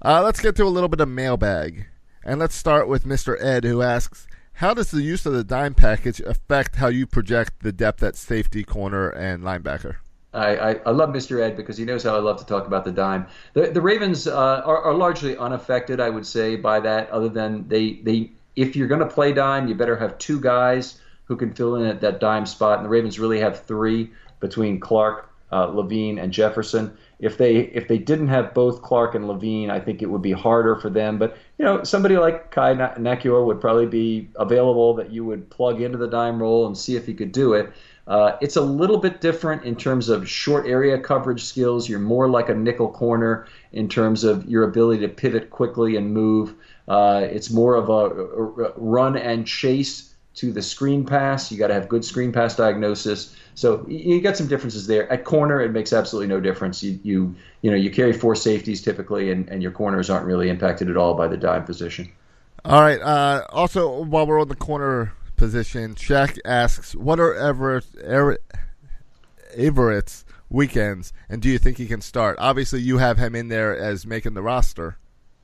[0.02, 1.88] Uh, let's get to a little bit of mailbag.
[2.22, 3.42] And let's start with Mr.
[3.42, 7.62] Ed, who asks How does the use of the dime package affect how you project
[7.62, 9.96] the depth at safety, corner, and linebacker?
[10.34, 11.42] I, I, I love Mr.
[11.42, 13.26] Ed because he knows how I love to talk about the dime.
[13.54, 17.10] The, the Ravens uh, are, are largely unaffected, I would say, by that.
[17.10, 21.00] Other than they, they if you're going to play dime, you better have two guys
[21.28, 22.78] who can fill in at that dime spot.
[22.78, 26.96] And the Ravens really have three between Clark, uh, Levine, and Jefferson.
[27.20, 30.32] If they if they didn't have both Clark and Levine, I think it would be
[30.32, 31.18] harder for them.
[31.18, 35.50] But you know, somebody like Kai Na- Nacua would probably be available that you would
[35.50, 37.72] plug into the dime role and see if he could do it.
[38.08, 41.90] Uh, it's a little bit different in terms of short area coverage skills.
[41.90, 46.14] You're more like a nickel corner in terms of your ability to pivot quickly and
[46.14, 46.54] move.
[46.88, 50.07] Uh, it's more of a- a run and chase
[50.38, 51.52] to the screen pass.
[51.52, 53.36] You got to have good screen pass diagnosis.
[53.56, 55.12] So you got some differences there.
[55.12, 56.84] At corner, it makes absolutely no difference.
[56.84, 60.50] You you you know you carry four safeties typically, and, and your corners aren't really
[60.50, 62.12] impacted at all by the dime position.
[62.64, 63.02] All right.
[63.02, 68.44] Uh, also, while we're on the corner position, Shaq asks, "What are Everett, Everett,
[69.56, 73.76] Everett's weekends, and do you think he can start?" Obviously, you have him in there
[73.76, 74.98] as making the roster.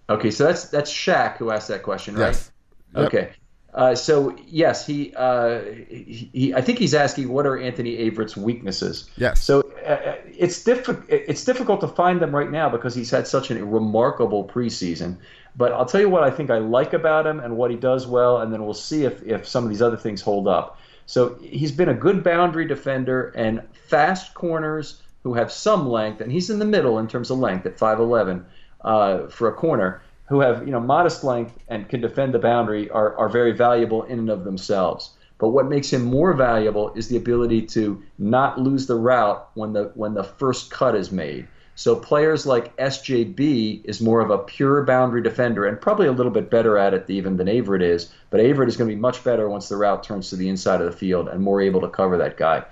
[0.08, 2.28] Okay, so that's that's Shaq who asked that question, right?
[2.28, 2.52] Yes.
[2.96, 3.08] Yep.
[3.08, 3.32] Okay.
[3.74, 8.38] Uh, so yes, he, uh, he, he I think he's asking what are Anthony Averett's
[8.38, 9.10] weaknesses.
[9.18, 9.42] Yes.
[9.42, 11.00] So uh, it's difficult.
[11.10, 15.18] It's difficult to find them right now because he's had such a remarkable preseason.
[15.56, 18.06] But I'll tell you what I think I like about him and what he does
[18.06, 20.80] well, and then we'll see if if some of these other things hold up.
[21.06, 26.32] So he's been a good boundary defender and fast corners who have some length, and
[26.32, 28.44] he's in the middle in terms of length at 5'11
[28.84, 32.90] uh, for a corner, who have you know modest length and can defend the boundary
[32.90, 35.12] are, are very valuable in and of themselves.
[35.38, 39.74] But what makes him more valuable is the ability to not lose the route when
[39.74, 41.48] the when the first cut is made.
[41.76, 46.32] So players like SJB is more of a pure boundary defender and probably a little
[46.32, 48.14] bit better at it even than Averett is.
[48.30, 50.82] But Averett is going to be much better once the route turns to the inside
[50.82, 52.64] of the field and more able to cover that guy.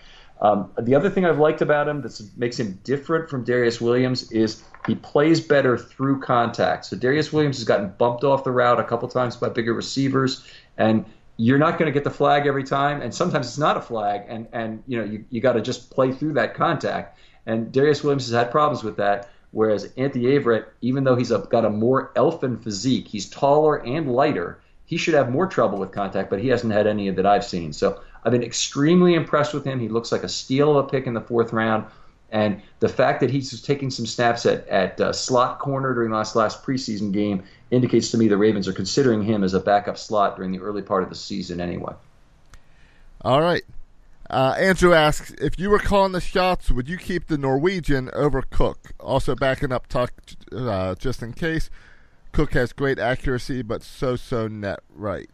[0.41, 4.31] Um, the other thing I've liked about him that makes him different from Darius Williams
[4.31, 6.85] is he plays better through contact.
[6.85, 10.43] So Darius Williams has gotten bumped off the route a couple times by bigger receivers,
[10.77, 11.05] and
[11.37, 14.23] you're not going to get the flag every time, and sometimes it's not a flag,
[14.27, 17.19] and and you know you, you got to just play through that contact.
[17.45, 19.29] And Darius Williams has had problems with that.
[19.51, 24.11] Whereas Anthony Averett, even though he's a, got a more elfin physique, he's taller and
[24.11, 24.61] lighter.
[24.85, 27.73] He should have more trouble with contact, but he hasn't had any that I've seen.
[27.73, 29.79] So I've been extremely impressed with him.
[29.79, 31.85] He looks like a steal of a pick in the fourth round.
[32.31, 36.35] And the fact that he's taking some snaps at, at uh, slot corner during last
[36.35, 40.37] last preseason game indicates to me the Ravens are considering him as a backup slot
[40.37, 41.93] during the early part of the season anyway.
[43.21, 43.63] All right.
[44.29, 48.41] Uh, Andrew asks if you were calling the shots, would you keep the Norwegian over
[48.41, 48.91] Cook?
[48.97, 50.13] Also backing up Tuck
[50.55, 51.69] uh, just in case.
[52.31, 55.29] Cook has great accuracy, but so-so net right.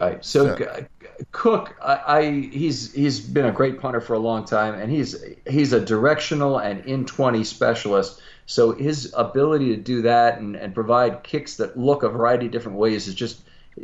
[0.00, 0.24] Right.
[0.24, 0.86] So, so.
[1.30, 5.16] Cook, I, I, he's he's been a great punter for a long time, and he's
[5.48, 8.20] he's a directional and in twenty specialist.
[8.46, 12.52] So his ability to do that and, and provide kicks that look a variety of
[12.52, 13.40] different ways is just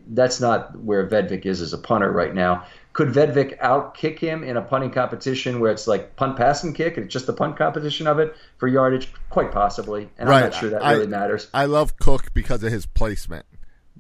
[0.09, 2.67] that's not where Vedvik is as a punter right now.
[2.93, 6.75] Could Vedvik out kick him in a punting competition where it's like punt, pass, and
[6.75, 9.09] kick, and it's just the punt competition of it for yardage?
[9.31, 10.39] Quite possibly, and right.
[10.39, 11.49] I'm not sure that really matters.
[11.55, 13.47] I love Cook because of his placement.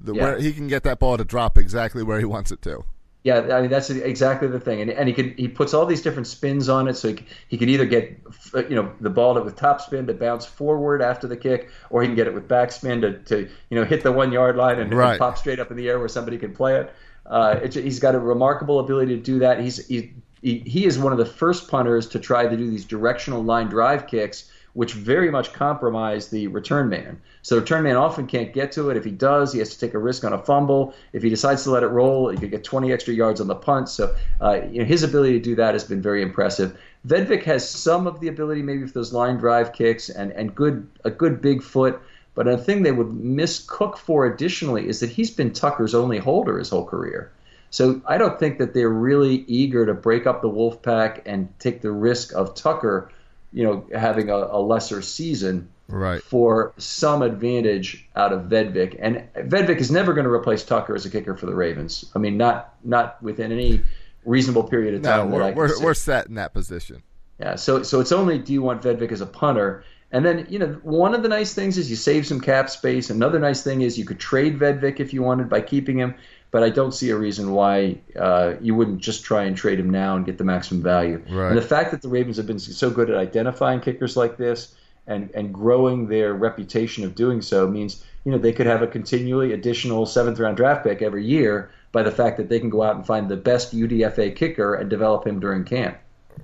[0.02, 0.22] The, yeah.
[0.22, 2.84] where he can get that ball to drop exactly where he wants it to.
[3.22, 6.00] Yeah, I mean that's exactly the thing, and and he can he puts all these
[6.00, 8.18] different spins on it, so he can, he can either get
[8.54, 12.08] you know the ball with top spin to bounce forward after the kick, or he
[12.08, 14.94] can get it with backspin to, to you know hit the one yard line and,
[14.94, 15.10] right.
[15.10, 16.94] and pop straight up in the air where somebody can play it.
[17.26, 19.60] Uh, it, he's got a remarkable ability to do that.
[19.60, 22.86] He's he, he, he is one of the first punters to try to do these
[22.86, 27.20] directional line drive kicks which very much compromise the return man.
[27.42, 28.96] So the return man often can't get to it.
[28.96, 30.94] If he does, he has to take a risk on a fumble.
[31.12, 33.54] If he decides to let it roll, he could get 20 extra yards on the
[33.54, 33.88] punt.
[33.88, 36.78] So uh, you know, his ability to do that has been very impressive.
[37.06, 40.86] Vedvik has some of the ability, maybe for those line drive kicks and, and good
[41.04, 42.00] a good big foot.
[42.34, 46.18] But a thing they would miss Cook for additionally is that he's been Tucker's only
[46.18, 47.32] holder his whole career.
[47.70, 51.52] So I don't think that they're really eager to break up the wolf pack and
[51.58, 53.10] take the risk of Tucker
[53.52, 56.22] you know, having a, a lesser season right.
[56.22, 58.96] for some advantage out of Vedvik.
[59.00, 62.10] And Vedvik is never going to replace Tucker as a kicker for the Ravens.
[62.14, 63.82] I mean, not not within any
[64.24, 65.30] reasonable period of time.
[65.30, 67.02] No, we're, we're, we're, set in that position.
[67.38, 69.84] Yeah, so so it's only do you want Vedvik as a punter?
[70.12, 73.10] And then, you know, one of the nice things is you save some cap space.
[73.10, 76.16] Another nice thing is you could trade Vedvik if you wanted by keeping him
[76.50, 79.90] but I don't see a reason why uh, you wouldn't just try and trade him
[79.90, 81.22] now and get the maximum value.
[81.30, 81.48] Right.
[81.48, 84.74] And the fact that the Ravens have been so good at identifying kickers like this
[85.06, 88.86] and, and growing their reputation of doing so means you know they could have a
[88.86, 92.82] continually additional seventh round draft pick every year by the fact that they can go
[92.82, 95.98] out and find the best UDFA kicker and develop him during camp.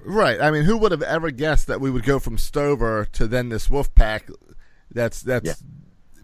[0.05, 0.41] Right.
[0.41, 3.49] I mean, who would have ever guessed that we would go from Stover to then
[3.49, 4.29] this Wolf Pack
[4.91, 5.55] that's that's yeah.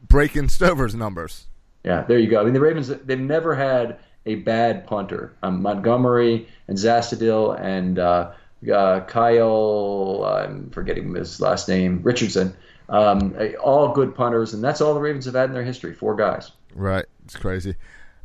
[0.09, 1.47] breaking Stover's numbers.
[1.85, 2.41] Yeah, there you go.
[2.41, 5.35] I mean, the Ravens they've never had a bad punter.
[5.43, 8.33] Um, Montgomery and Zastudil and uh,
[8.70, 12.54] uh, Kyle, I'm forgetting his last name, Richardson.
[12.88, 15.94] Um, all good punters, and that's all the Ravens have had in their history.
[15.94, 16.52] Four guys.
[16.74, 17.06] Right.
[17.24, 17.76] It's crazy.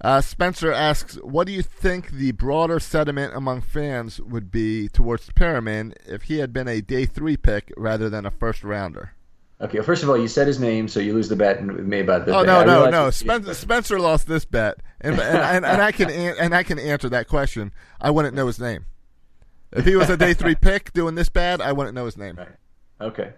[0.02, 5.30] Uh, Spencer asks, "What do you think the broader sentiment among fans would be towards
[5.30, 9.14] Perriman if he had been a day three pick rather than a first rounder?"
[9.60, 11.88] Okay, well, first of all, you said his name, so you lose the bet with
[11.88, 12.36] me about this.
[12.36, 13.10] Oh no, no, no!
[13.10, 17.10] Spencer, Spencer lost this bet, and and, and, and I can and I can answer
[17.10, 17.72] that question.
[18.00, 18.86] I wouldn't know his name
[19.74, 21.62] if he was a day three pick doing this bad.
[21.62, 22.36] I wouldn't know his name.
[22.36, 22.48] Right.
[23.00, 23.34] Okay,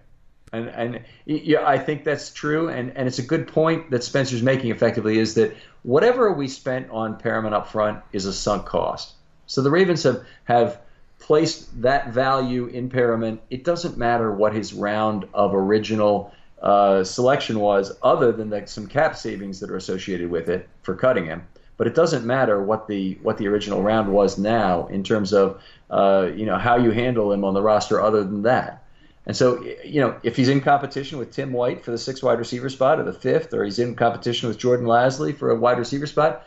[0.52, 4.42] and and yeah, I think that's true, and and it's a good point that Spencer's
[4.42, 4.70] making.
[4.70, 9.14] Effectively, is that whatever we spent on Perriman up front is a sunk cost.
[9.46, 10.80] So the Ravens have have
[11.20, 17.60] placed that value in Perriman, it doesn't matter what his round of original uh, selection
[17.60, 21.46] was, other than the, some cap savings that are associated with it for cutting him.
[21.76, 25.62] But it doesn't matter what the what the original round was now in terms of
[25.90, 28.00] uh, you know how you handle him on the roster.
[28.00, 28.84] Other than that,
[29.26, 32.38] and so you know if he's in competition with Tim White for the sixth wide
[32.38, 35.78] receiver spot or the fifth, or he's in competition with Jordan Lasley for a wide
[35.78, 36.46] receiver spot,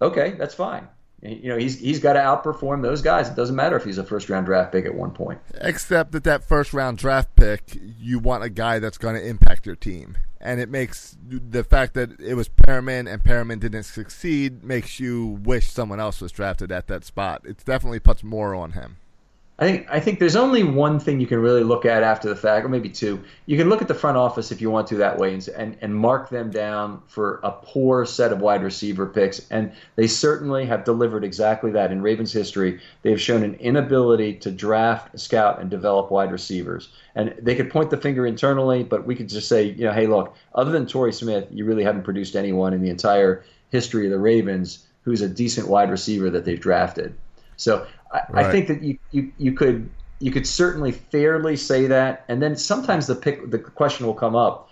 [0.00, 0.88] okay, that's fine.
[1.20, 3.28] You know, he's he's got to outperform those guys.
[3.28, 5.40] It doesn't matter if he's a first round draft pick at one point.
[5.60, 9.66] Except that that first round draft pick, you want a guy that's going to impact
[9.66, 14.62] your team, and it makes the fact that it was Perriman and Perriman didn't succeed
[14.62, 17.42] makes you wish someone else was drafted at that spot.
[17.44, 18.98] It definitely puts more on him.
[19.60, 22.36] I think I think there's only one thing you can really look at after the
[22.36, 23.20] fact, or maybe two.
[23.46, 25.76] You can look at the front office if you want to that way, and and,
[25.80, 30.64] and mark them down for a poor set of wide receiver picks, and they certainly
[30.66, 32.78] have delivered exactly that in Ravens history.
[33.02, 37.90] They've shown an inability to draft, scout, and develop wide receivers, and they could point
[37.90, 41.12] the finger internally, but we could just say, you know, hey, look, other than Torrey
[41.12, 45.28] Smith, you really haven't produced anyone in the entire history of the Ravens who's a
[45.28, 47.12] decent wide receiver that they've drafted.
[47.58, 48.46] So I, right.
[48.46, 49.90] I think that you, you you could
[50.20, 54.34] you could certainly fairly say that, and then sometimes the pick the question will come
[54.34, 54.70] up: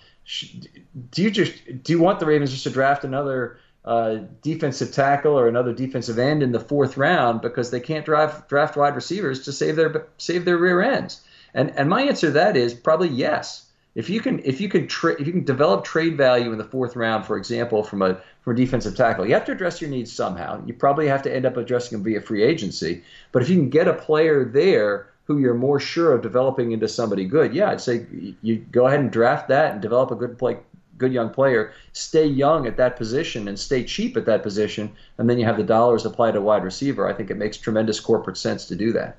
[1.10, 5.38] Do you just do you want the Ravens just to draft another uh, defensive tackle
[5.38, 9.44] or another defensive end in the fourth round because they can't draft draft wide receivers
[9.44, 11.22] to save their save their rear ends?
[11.54, 13.65] And and my answer to that is probably yes.
[13.96, 16.64] If you can if you can tra- if you can develop trade value in the
[16.64, 19.88] fourth round, for example, from a from a defensive tackle, you have to address your
[19.88, 20.62] needs somehow.
[20.66, 23.02] You probably have to end up addressing them via free agency.
[23.32, 26.86] But if you can get a player there who you're more sure of developing into
[26.86, 28.06] somebody good, yeah, I'd say
[28.42, 30.58] you go ahead and draft that and develop a good play,
[30.98, 31.72] good young player.
[31.94, 35.56] Stay young at that position and stay cheap at that position, and then you have
[35.56, 37.08] the dollars applied to wide receiver.
[37.08, 39.16] I think it makes tremendous corporate sense to do that.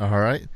[0.00, 0.48] All right.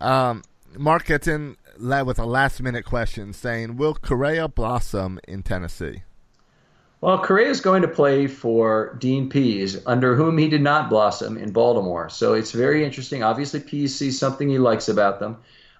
[0.00, 0.44] Um,
[0.78, 6.02] Mark gets in with a last minute question saying, Will Correa blossom in Tennessee?
[7.00, 11.36] Well, Correa is going to play for Dean Pees, under whom he did not blossom
[11.36, 12.08] in Baltimore.
[12.08, 13.22] So it's very interesting.
[13.22, 15.36] Obviously, Pees sees something he likes about them.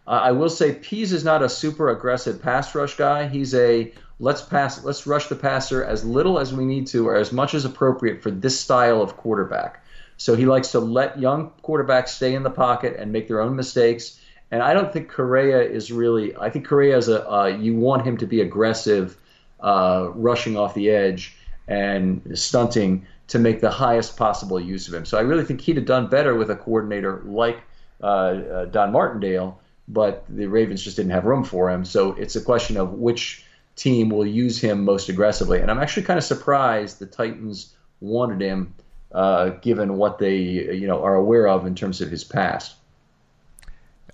[0.07, 3.27] Uh, I will say Pees is not a super aggressive pass rush guy.
[3.27, 3.91] He's a
[4.21, 7.55] let's pass, let's rush the passer as little as we need to, or as much
[7.55, 9.83] as appropriate for this style of quarterback.
[10.17, 13.57] So he likes to let young quarterbacks stay in the pocket and make their own
[13.57, 14.21] mistakes.
[14.51, 16.37] And I don't think Correa is really.
[16.37, 17.29] I think Correa is a.
[17.29, 19.17] Uh, you want him to be aggressive,
[19.61, 21.37] uh, rushing off the edge
[21.67, 25.05] and stunting to make the highest possible use of him.
[25.05, 27.59] So I really think he'd have done better with a coordinator like
[28.03, 31.85] uh, uh Don Martindale, but the Ravens just didn't have room for him.
[31.85, 33.45] So it's a question of which
[33.77, 35.61] team will use him most aggressively.
[35.61, 38.75] And I'm actually kind of surprised the Titans wanted him,
[39.13, 42.77] uh, given what they you know are aware of in terms of his past.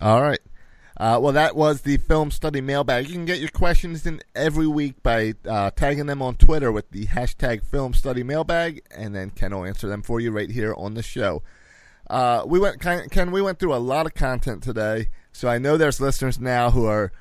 [0.01, 0.41] All right.
[0.97, 3.09] Uh, well, that was the film study mailbag.
[3.09, 6.91] You can get your questions in every week by uh, tagging them on Twitter with
[6.91, 10.75] the hashtag film study mailbag, and then Ken will answer them for you right here
[10.77, 11.43] on the show.
[12.11, 15.77] Uh, we went, Ken, we went through a lot of content today, so I know
[15.77, 17.13] there's listeners now who are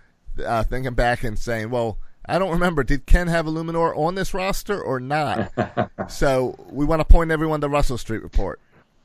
[0.46, 2.84] uh, thinking back and saying, well, I don't remember.
[2.84, 5.52] Did Ken have Eluemunor on this roster or not?
[6.10, 8.60] so we want to point everyone to Russell Street Report.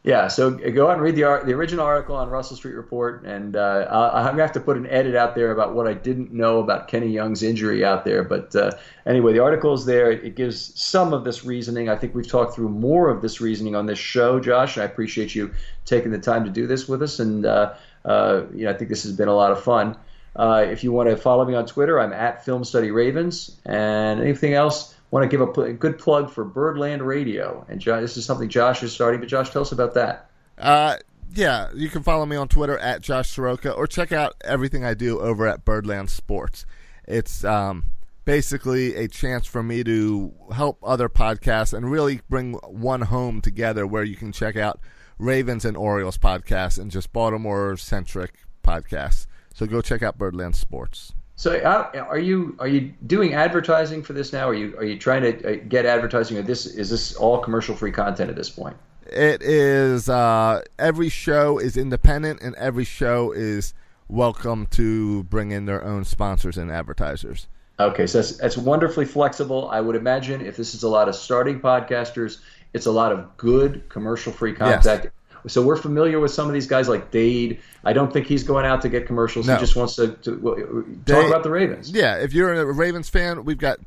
[0.05, 3.57] Yeah, so go out and read the the original article on Russell Street Report, and
[3.57, 6.59] uh, I'm gonna have to put an edit out there about what I didn't know
[6.59, 8.23] about Kenny Young's injury out there.
[8.23, 8.73] But uh,
[9.07, 10.11] anyway, the article is there.
[10.11, 11.89] It gives some of this reasoning.
[11.89, 14.77] I think we've talked through more of this reasoning on this show, Josh.
[14.77, 15.51] I appreciate you
[15.87, 17.73] taking the time to do this with us, and uh,
[18.05, 19.97] uh you know I think this has been a lot of fun.
[20.37, 24.21] Uh, if you want to follow me on Twitter, I'm at Film Study Ravens, and
[24.21, 27.65] anything else want to give a, a, good plug for Birdland Radio.
[27.69, 29.21] And Josh, this is something Josh is starting.
[29.21, 30.29] But Josh, tell us about that.
[30.59, 30.97] Uh,
[31.33, 34.95] yeah, you can follow me on Twitter at Josh Soroka or check out everything I
[34.95, 36.67] do over at Birdland Sports.
[37.07, 37.91] It's um,
[38.25, 43.87] basically a chance for me to help other podcasts and really bring one home together
[43.87, 44.81] where you can check out
[45.17, 48.35] Ravens and Orioles podcasts and just Baltimore centric
[48.65, 49.29] podcasts.
[49.55, 51.15] So go check out Birdland Sports.
[51.37, 54.49] So uh, are you are you doing advertising for this now?
[54.49, 56.39] Are you are you trying to uh, get advertising?
[56.39, 58.77] Or this is this all commercial free content at this point?
[59.07, 60.09] It is.
[60.09, 63.75] Uh, every show is independent, and every show is
[64.09, 67.49] welcome to bring in their own sponsors and advertisers.
[67.81, 69.69] Okay, so that's, that's wonderfully flexible.
[69.71, 72.39] I would imagine if this is a lot of starting podcasters,
[72.73, 75.05] it's a lot of good commercial free content.
[75.05, 75.13] Yes
[75.47, 77.61] so we're familiar with some of these guys like Dade.
[77.85, 79.47] I don't think he's going out to get commercials.
[79.47, 79.55] No.
[79.55, 81.91] He just wants to, to well, talk Dade, about the Ravens.
[81.91, 83.79] Yeah, if you're a Ravens fan, we've got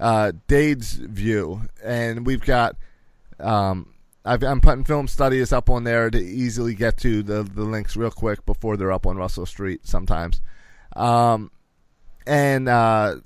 [0.00, 2.76] uh, Dade's view, and we've got.
[3.38, 3.92] Um,
[4.24, 7.96] i am putting film studies up on there to easily get to the the links
[7.96, 10.40] real quick before they're up on Russell Street sometimes.
[10.96, 11.52] Um,
[12.26, 13.16] and uh,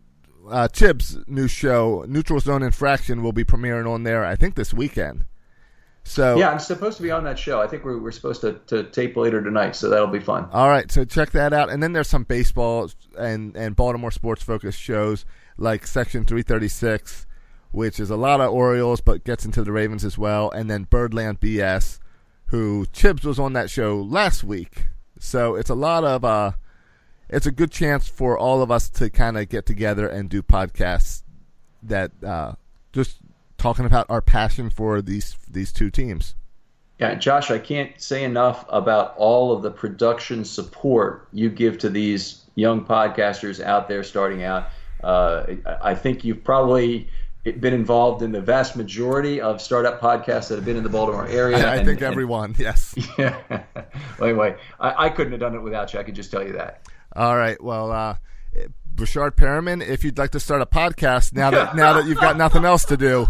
[0.51, 4.25] uh, Chib's new show, Neutral Zone Infraction, will be premiering on there.
[4.25, 5.25] I think this weekend.
[6.05, 7.61] So yeah, I'm supposed to be on that show.
[7.61, 10.49] I think we're, we're supposed to, to tape later tonight, so that'll be fun.
[10.53, 11.71] All right, so check that out.
[11.71, 15.25] And then there's some baseball and and Baltimore sports focused shows
[15.57, 17.27] like Section 336,
[17.71, 20.85] which is a lot of Orioles but gets into the Ravens as well, and then
[20.85, 21.99] Birdland BS,
[22.47, 24.87] who Chibs was on that show last week.
[25.19, 26.53] So it's a lot of uh,
[27.29, 30.43] it's a good chance for all of us to kind of get together and do
[30.43, 31.23] podcasts
[31.83, 32.55] that uh,
[32.93, 33.19] just
[33.61, 36.35] talking about our passion for these these two teams.
[36.99, 41.89] Yeah, Josh, I can't say enough about all of the production support you give to
[41.89, 44.69] these young podcasters out there starting out.
[45.03, 47.09] Uh, I think you've probably
[47.43, 51.27] been involved in the vast majority of startup podcasts that have been in the Baltimore
[51.27, 51.57] area.
[51.57, 52.95] I, and, think everyone, and, yes.
[53.19, 53.39] Yeah.
[54.19, 56.01] well, anyway, I, I, couldn't have done it without you.
[56.01, 56.87] I can just tell you that.
[57.17, 57.63] All right.
[57.63, 58.17] Well, uh,
[58.95, 62.37] Breshad Perriman, if you'd like to start a podcast now that now that you've got
[62.37, 63.29] nothing else to do,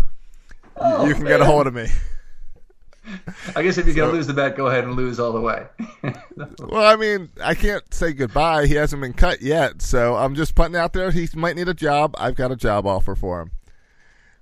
[0.81, 1.33] oh, you can man.
[1.33, 1.87] get a hold of me.
[3.57, 5.41] I guess if you're so, gonna lose the bet, go ahead and lose all the
[5.41, 5.67] way.
[6.61, 8.67] well, I mean, I can't say goodbye.
[8.67, 11.11] He hasn't been cut yet, so I'm just putting out there.
[11.11, 12.15] He might need a job.
[12.19, 13.51] I've got a job offer for him.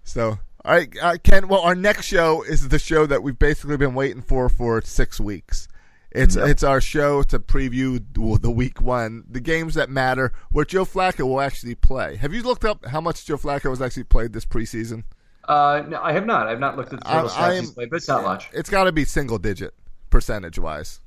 [0.02, 1.48] So, all right, uh, Ken.
[1.48, 5.20] Well, our next show is the show that we've basically been waiting for for six
[5.20, 5.68] weeks.
[6.10, 8.02] It's it's our show to preview
[8.40, 12.16] the week one, the games that matter, where Joe Flacco will actually play.
[12.16, 15.04] Have you looked up how much Joe Flacco has actually played this preseason?
[15.48, 16.46] Uh, no, I have not.
[16.46, 18.48] I have not looked at the total I- stats he's played, but it's not much.
[18.52, 19.74] It's got to be single digit
[20.10, 21.00] percentage wise.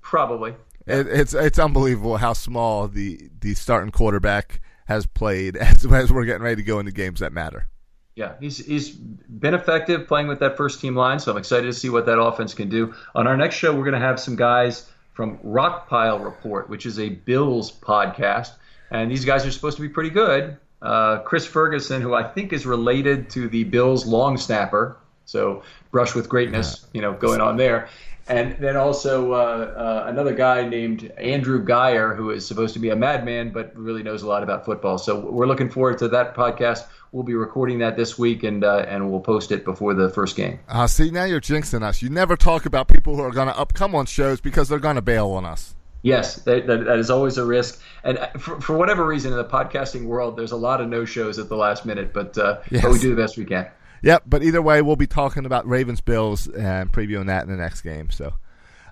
[0.00, 0.54] Probably.
[0.86, 6.24] It, it's it's unbelievable how small the the starting quarterback has played as, as we're
[6.24, 7.68] getting ready to go into games that matter.
[8.16, 11.72] Yeah, he's he's been effective playing with that first team line, so I'm excited to
[11.72, 12.94] see what that offense can do.
[13.14, 16.98] On our next show, we're going to have some guys from Rockpile Report, which is
[16.98, 18.50] a Bills podcast,
[18.90, 20.58] and these guys are supposed to be pretty good.
[20.84, 26.14] Uh, Chris Ferguson, who I think is related to the Bills long snapper, so brush
[26.14, 27.88] with greatness, you know, going on there.
[28.26, 32.90] And then also uh, uh, another guy named Andrew Geyer, who is supposed to be
[32.90, 34.96] a madman, but really knows a lot about football.
[34.96, 36.86] So we're looking forward to that podcast.
[37.12, 40.36] We'll be recording that this week, and uh, and we'll post it before the first
[40.36, 40.58] game.
[40.68, 42.02] Uh, see, now you're jinxing us.
[42.02, 44.78] You never talk about people who are going to up come on shows because they're
[44.78, 45.74] going to bail on us.
[46.04, 47.80] Yes, that, that, that is always a risk.
[48.04, 51.06] And uh, for, for whatever reason, in the podcasting world, there's a lot of no
[51.06, 52.82] shows at the last minute, but uh, Yes.
[52.82, 53.66] but we do the best we can.
[54.02, 57.56] Yep, but either way, we'll be talking about Ravens Bills and previewing that in the
[57.56, 58.10] next game.
[58.10, 58.34] So,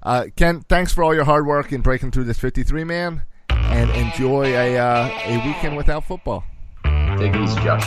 [0.03, 3.91] uh, Ken, thanks for all your hard work in breaking through this 53 man, and
[3.91, 6.45] enjoy a uh, a weekend without football.
[7.19, 7.87] Take it easy, Josh.